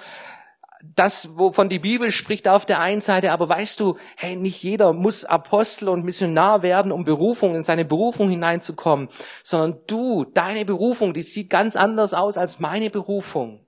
das, 0.84 1.38
wovon 1.38 1.70
die 1.70 1.80
Bibel 1.80 2.12
spricht 2.12 2.48
auf 2.48 2.66
der 2.66 2.80
einen 2.80 3.02
Seite, 3.02 3.32
aber 3.32 3.50
weißt 3.50 3.80
du, 3.80 3.98
hey, 4.16 4.36
nicht 4.36 4.62
jeder 4.62 4.94
muss 4.94 5.26
Apostel 5.26 5.90
und 5.90 6.06
Missionar 6.06 6.62
werden, 6.62 6.92
um 6.92 7.04
Berufung, 7.04 7.56
in 7.56 7.64
seine 7.64 7.86
Berufung 7.86 8.30
hineinzukommen, 8.30 9.10
sondern 9.44 9.80
du, 9.88 10.26
deine 10.26 10.66
Berufung, 10.66 11.14
die 11.14 11.22
sieht 11.22 11.50
ganz 11.50 11.76
anders 11.76 12.14
aus 12.14 12.38
als 12.38 12.60
meine 12.60 12.90
Berufung. 12.90 13.66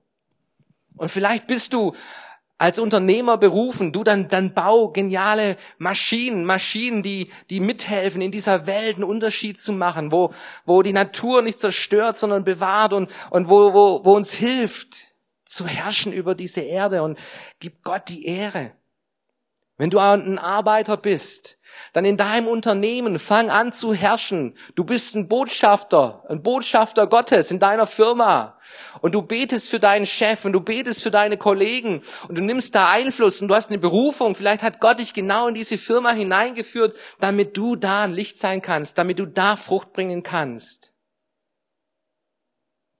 Und 0.96 1.10
vielleicht 1.10 1.46
bist 1.46 1.72
du 1.72 1.94
als 2.58 2.78
Unternehmer 2.78 3.38
berufen, 3.38 3.90
du 3.90 4.04
dann, 4.04 4.28
dann 4.28 4.52
bau 4.52 4.88
geniale 4.88 5.56
Maschinen, 5.78 6.44
Maschinen, 6.44 7.02
die, 7.02 7.30
die 7.48 7.58
mithelfen, 7.58 8.20
in 8.20 8.30
dieser 8.30 8.66
Welt 8.66 8.96
einen 8.96 9.04
Unterschied 9.04 9.58
zu 9.60 9.72
machen, 9.72 10.12
wo, 10.12 10.34
wo 10.66 10.82
die 10.82 10.92
Natur 10.92 11.40
nicht 11.40 11.58
zerstört, 11.58 12.18
sondern 12.18 12.44
bewahrt 12.44 12.92
und, 12.92 13.10
und 13.30 13.48
wo, 13.48 13.72
wo, 13.72 14.04
wo 14.04 14.14
uns 14.14 14.34
hilft, 14.34 15.09
zu 15.50 15.66
herrschen 15.66 16.12
über 16.12 16.34
diese 16.34 16.60
Erde 16.60 17.02
und 17.02 17.18
gib 17.58 17.82
Gott 17.82 18.08
die 18.08 18.24
Ehre. 18.24 18.72
Wenn 19.76 19.90
du 19.90 19.98
ein 19.98 20.38
Arbeiter 20.38 20.98
bist, 20.98 21.58
dann 21.94 22.04
in 22.04 22.18
deinem 22.18 22.48
Unternehmen 22.48 23.18
fang 23.18 23.48
an 23.48 23.72
zu 23.72 23.94
herrschen. 23.94 24.54
Du 24.74 24.84
bist 24.84 25.14
ein 25.14 25.26
Botschafter, 25.26 26.22
ein 26.28 26.42
Botschafter 26.42 27.06
Gottes 27.06 27.50
in 27.50 27.58
deiner 27.58 27.86
Firma. 27.86 28.58
Und 29.00 29.12
du 29.12 29.22
betest 29.22 29.70
für 29.70 29.80
deinen 29.80 30.04
Chef 30.04 30.44
und 30.44 30.52
du 30.52 30.60
betest 30.60 31.02
für 31.02 31.10
deine 31.10 31.38
Kollegen 31.38 32.02
und 32.28 32.36
du 32.36 32.42
nimmst 32.42 32.74
da 32.74 32.90
Einfluss 32.90 33.40
und 33.40 33.48
du 33.48 33.54
hast 33.54 33.70
eine 33.70 33.78
Berufung. 33.78 34.34
Vielleicht 34.34 34.62
hat 34.62 34.80
Gott 34.80 34.98
dich 34.98 35.14
genau 35.14 35.48
in 35.48 35.54
diese 35.54 35.78
Firma 35.78 36.12
hineingeführt, 36.12 36.94
damit 37.18 37.56
du 37.56 37.74
da 37.74 38.02
ein 38.02 38.12
Licht 38.12 38.38
sein 38.38 38.60
kannst, 38.60 38.98
damit 38.98 39.18
du 39.18 39.24
da 39.24 39.56
Frucht 39.56 39.94
bringen 39.94 40.22
kannst. 40.22 40.92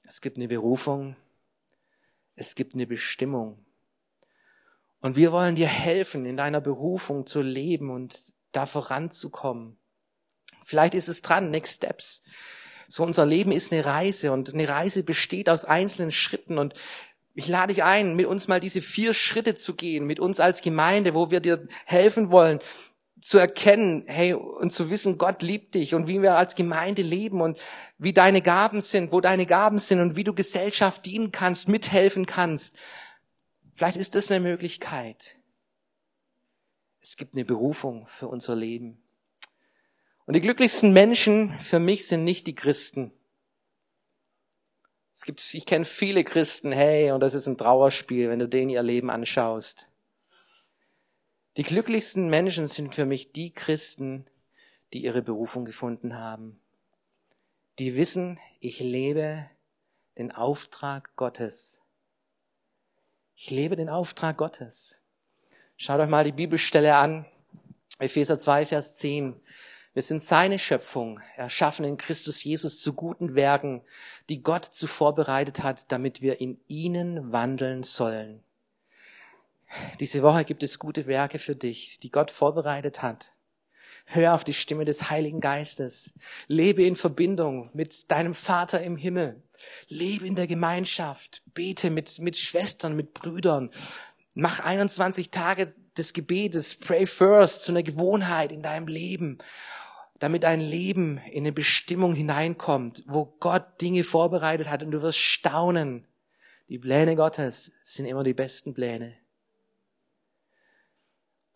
Es 0.02 0.22
gibt 0.22 0.38
eine 0.38 0.48
Berufung, 0.48 1.14
es 2.40 2.54
gibt 2.54 2.74
eine 2.74 2.86
Bestimmung. 2.86 3.66
Und 5.00 5.14
wir 5.14 5.30
wollen 5.30 5.54
dir 5.54 5.66
helfen, 5.66 6.24
in 6.24 6.38
deiner 6.38 6.62
Berufung 6.62 7.26
zu 7.26 7.42
leben 7.42 7.90
und 7.90 8.32
da 8.52 8.64
voranzukommen. 8.64 9.78
Vielleicht 10.64 10.94
ist 10.94 11.08
es 11.08 11.20
dran, 11.20 11.50
Next 11.50 11.76
Steps. 11.76 12.22
So 12.88 13.04
unser 13.04 13.26
Leben 13.26 13.52
ist 13.52 13.72
eine 13.72 13.84
Reise 13.84 14.32
und 14.32 14.54
eine 14.54 14.68
Reise 14.68 15.02
besteht 15.02 15.50
aus 15.50 15.66
einzelnen 15.66 16.12
Schritten 16.12 16.56
und 16.56 16.74
ich 17.34 17.46
lade 17.46 17.74
dich 17.74 17.84
ein, 17.84 18.16
mit 18.16 18.26
uns 18.26 18.48
mal 18.48 18.58
diese 18.58 18.80
vier 18.80 19.12
Schritte 19.12 19.54
zu 19.54 19.74
gehen, 19.74 20.06
mit 20.06 20.18
uns 20.18 20.40
als 20.40 20.62
Gemeinde, 20.62 21.14
wo 21.14 21.30
wir 21.30 21.40
dir 21.40 21.68
helfen 21.84 22.30
wollen, 22.30 22.58
zu 23.20 23.38
erkennen, 23.38 24.04
hey, 24.06 24.34
und 24.34 24.72
zu 24.72 24.90
wissen, 24.90 25.18
Gott 25.18 25.42
liebt 25.42 25.74
dich 25.74 25.94
und 25.94 26.06
wie 26.06 26.22
wir 26.22 26.36
als 26.36 26.54
Gemeinde 26.54 27.02
leben 27.02 27.40
und 27.40 27.58
wie 27.98 28.12
deine 28.12 28.42
Gaben 28.42 28.80
sind, 28.80 29.12
wo 29.12 29.20
deine 29.20 29.46
Gaben 29.46 29.78
sind 29.78 30.00
und 30.00 30.16
wie 30.16 30.24
du 30.24 30.34
Gesellschaft 30.34 31.04
dienen 31.06 31.32
kannst, 31.32 31.68
mithelfen 31.68 32.26
kannst. 32.26 32.76
Vielleicht 33.74 33.96
ist 33.96 34.14
das 34.14 34.30
eine 34.30 34.40
Möglichkeit. 34.40 35.36
Es 37.02 37.16
gibt 37.16 37.34
eine 37.34 37.44
Berufung 37.44 38.06
für 38.06 38.28
unser 38.28 38.54
Leben. 38.54 39.02
Und 40.26 40.34
die 40.34 40.40
glücklichsten 40.40 40.92
Menschen 40.92 41.58
für 41.58 41.80
mich 41.80 42.06
sind 42.06 42.24
nicht 42.24 42.46
die 42.46 42.54
Christen. 42.54 43.12
Es 45.14 45.24
gibt, 45.24 45.42
ich 45.52 45.66
kenne 45.66 45.84
viele 45.84 46.24
Christen, 46.24 46.72
hey, 46.72 47.10
und 47.10 47.20
das 47.20 47.34
ist 47.34 47.46
ein 47.46 47.58
Trauerspiel, 47.58 48.30
wenn 48.30 48.38
du 48.38 48.48
denen 48.48 48.70
ihr 48.70 48.82
Leben 48.82 49.10
anschaust. 49.10 49.89
Die 51.60 51.66
glücklichsten 51.66 52.30
Menschen 52.30 52.66
sind 52.66 52.94
für 52.94 53.04
mich 53.04 53.32
die 53.32 53.50
Christen, 53.50 54.24
die 54.94 55.04
ihre 55.04 55.20
Berufung 55.20 55.66
gefunden 55.66 56.16
haben. 56.16 56.58
Die 57.78 57.96
wissen, 57.96 58.38
ich 58.60 58.80
lebe 58.80 59.44
den 60.16 60.32
Auftrag 60.32 61.14
Gottes. 61.16 61.82
Ich 63.36 63.50
lebe 63.50 63.76
den 63.76 63.90
Auftrag 63.90 64.38
Gottes. 64.38 65.02
Schaut 65.76 66.00
euch 66.00 66.08
mal 66.08 66.24
die 66.24 66.32
Bibelstelle 66.32 66.96
an. 66.96 67.26
Epheser 67.98 68.38
2, 68.38 68.64
Vers 68.64 68.96
10. 68.96 69.38
Wir 69.92 70.02
sind 70.02 70.22
seine 70.22 70.58
Schöpfung, 70.58 71.20
erschaffen 71.36 71.84
in 71.84 71.98
Christus 71.98 72.42
Jesus 72.42 72.80
zu 72.80 72.94
guten 72.94 73.34
Werken, 73.34 73.82
die 74.30 74.42
Gott 74.42 74.64
zuvor 74.64 75.14
bereitet 75.14 75.62
hat, 75.62 75.92
damit 75.92 76.22
wir 76.22 76.40
in 76.40 76.58
ihnen 76.68 77.32
wandeln 77.32 77.82
sollen. 77.82 78.42
Diese 80.00 80.22
Woche 80.22 80.44
gibt 80.44 80.62
es 80.62 80.78
gute 80.78 81.06
Werke 81.06 81.38
für 81.38 81.54
dich, 81.54 81.98
die 82.00 82.10
Gott 82.10 82.30
vorbereitet 82.30 83.02
hat. 83.02 83.32
Hör 84.06 84.34
auf 84.34 84.44
die 84.44 84.54
Stimme 84.54 84.84
des 84.84 85.10
Heiligen 85.10 85.40
Geistes. 85.40 86.12
Lebe 86.48 86.82
in 86.82 86.96
Verbindung 86.96 87.70
mit 87.74 88.10
deinem 88.10 88.34
Vater 88.34 88.82
im 88.82 88.96
Himmel. 88.96 89.42
Lebe 89.88 90.26
in 90.26 90.34
der 90.34 90.46
Gemeinschaft. 90.46 91.42
Bete 91.54 91.90
mit, 91.90 92.18
mit 92.18 92.36
Schwestern, 92.36 92.96
mit 92.96 93.14
Brüdern. 93.14 93.70
Mach 94.34 94.60
21 94.60 95.30
Tage 95.30 95.72
des 95.96 96.12
Gebetes, 96.12 96.76
pray 96.76 97.06
first, 97.06 97.62
zu 97.62 97.72
einer 97.72 97.82
Gewohnheit 97.82 98.52
in 98.52 98.62
deinem 98.62 98.88
Leben, 98.88 99.38
damit 100.18 100.44
dein 100.44 100.60
Leben 100.60 101.18
in 101.30 101.44
eine 101.44 101.52
Bestimmung 101.52 102.14
hineinkommt, 102.14 103.04
wo 103.06 103.26
Gott 103.38 103.80
Dinge 103.80 104.04
vorbereitet 104.04 104.68
hat 104.68 104.82
und 104.82 104.92
du 104.92 105.02
wirst 105.02 105.18
staunen. 105.18 106.06
Die 106.68 106.78
Pläne 106.78 107.16
Gottes 107.16 107.72
sind 107.82 108.06
immer 108.06 108.22
die 108.22 108.34
besten 108.34 108.74
Pläne. 108.74 109.16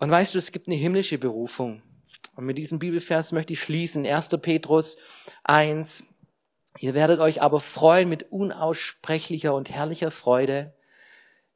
Und 0.05 0.11
weißt 0.11 0.35
du, 0.35 0.39
es 0.39 0.53
gibt 0.53 0.67
eine 0.67 0.77
himmlische 0.77 1.17
Berufung. 1.17 1.81
Und 2.37 2.45
mit 2.45 2.59
diesem 2.59 2.79
Bibelvers 2.79 3.33
möchte 3.33 3.55
ich 3.55 3.63
schließen. 3.63 4.05
1. 4.05 4.29
Petrus 4.43 4.99
1. 5.45 6.07
Ihr 6.79 6.93
werdet 6.93 7.21
euch 7.21 7.41
aber 7.41 7.59
freuen 7.59 8.11
mit 8.11 8.31
unaussprechlicher 8.31 9.55
und 9.55 9.71
herrlicher 9.71 10.11
Freude, 10.11 10.75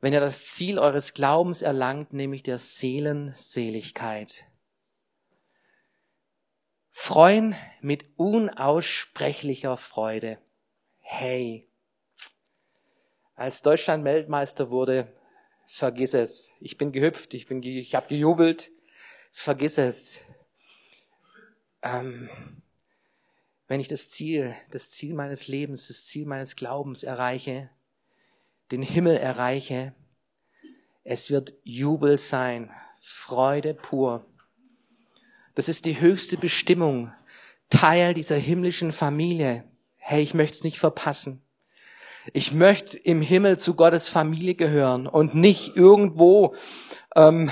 wenn 0.01 0.14
ihr 0.14 0.20
das 0.20 0.46
Ziel 0.46 0.78
eures 0.78 1.12
Glaubens 1.12 1.61
erlangt, 1.61 2.14
nämlich 2.14 2.42
der 2.42 2.57
Seelenseligkeit. 2.57 4.46
Freuen 6.88 7.55
mit 7.82 8.07
unaussprechlicher 8.16 9.76
Freude. 9.76 10.38
Hey, 11.01 11.68
als 13.34 13.61
Deutschland 13.61 14.07
Weltmeister 14.07 14.70
wurde, 14.70 15.17
vergiss 15.68 16.14
es. 16.14 16.52
Ich 16.60 16.78
bin 16.78 16.90
gehüpft, 16.90 17.34
ich 17.34 17.46
bin, 17.46 17.62
ich 17.62 17.94
habe 17.94 18.08
gejubelt. 18.08 18.72
Vergiss 19.30 19.78
es. 19.78 20.20
Ähm, 21.82 22.28
wenn 23.68 23.78
ich 23.78 23.86
das 23.86 24.10
Ziel, 24.10 24.56
das 24.70 24.90
Ziel 24.90 25.14
meines 25.14 25.46
Lebens, 25.46 25.88
das 25.88 26.06
Ziel 26.06 26.26
meines 26.26 26.56
Glaubens 26.56 27.04
erreiche, 27.04 27.70
den 28.72 28.82
Himmel 28.82 29.16
erreiche, 29.16 29.94
es 31.04 31.30
wird 31.30 31.54
Jubel 31.62 32.18
sein, 32.18 32.70
Freude 33.00 33.74
pur. 33.74 34.26
Das 35.54 35.68
ist 35.68 35.84
die 35.84 36.00
höchste 36.00 36.36
Bestimmung, 36.36 37.12
Teil 37.68 38.14
dieser 38.14 38.36
himmlischen 38.36 38.92
Familie. 38.92 39.64
Hey, 39.96 40.22
ich 40.22 40.34
möchte 40.34 40.54
es 40.54 40.64
nicht 40.64 40.78
verpassen. 40.78 41.42
Ich 42.33 42.53
möchte 42.53 42.99
im 42.99 43.22
Himmel 43.22 43.59
zu 43.59 43.74
Gottes 43.74 44.09
Familie 44.09 44.55
gehören 44.55 45.07
und 45.07 45.35
nicht 45.35 45.76
irgendwo 45.76 46.55
ähm, 47.14 47.51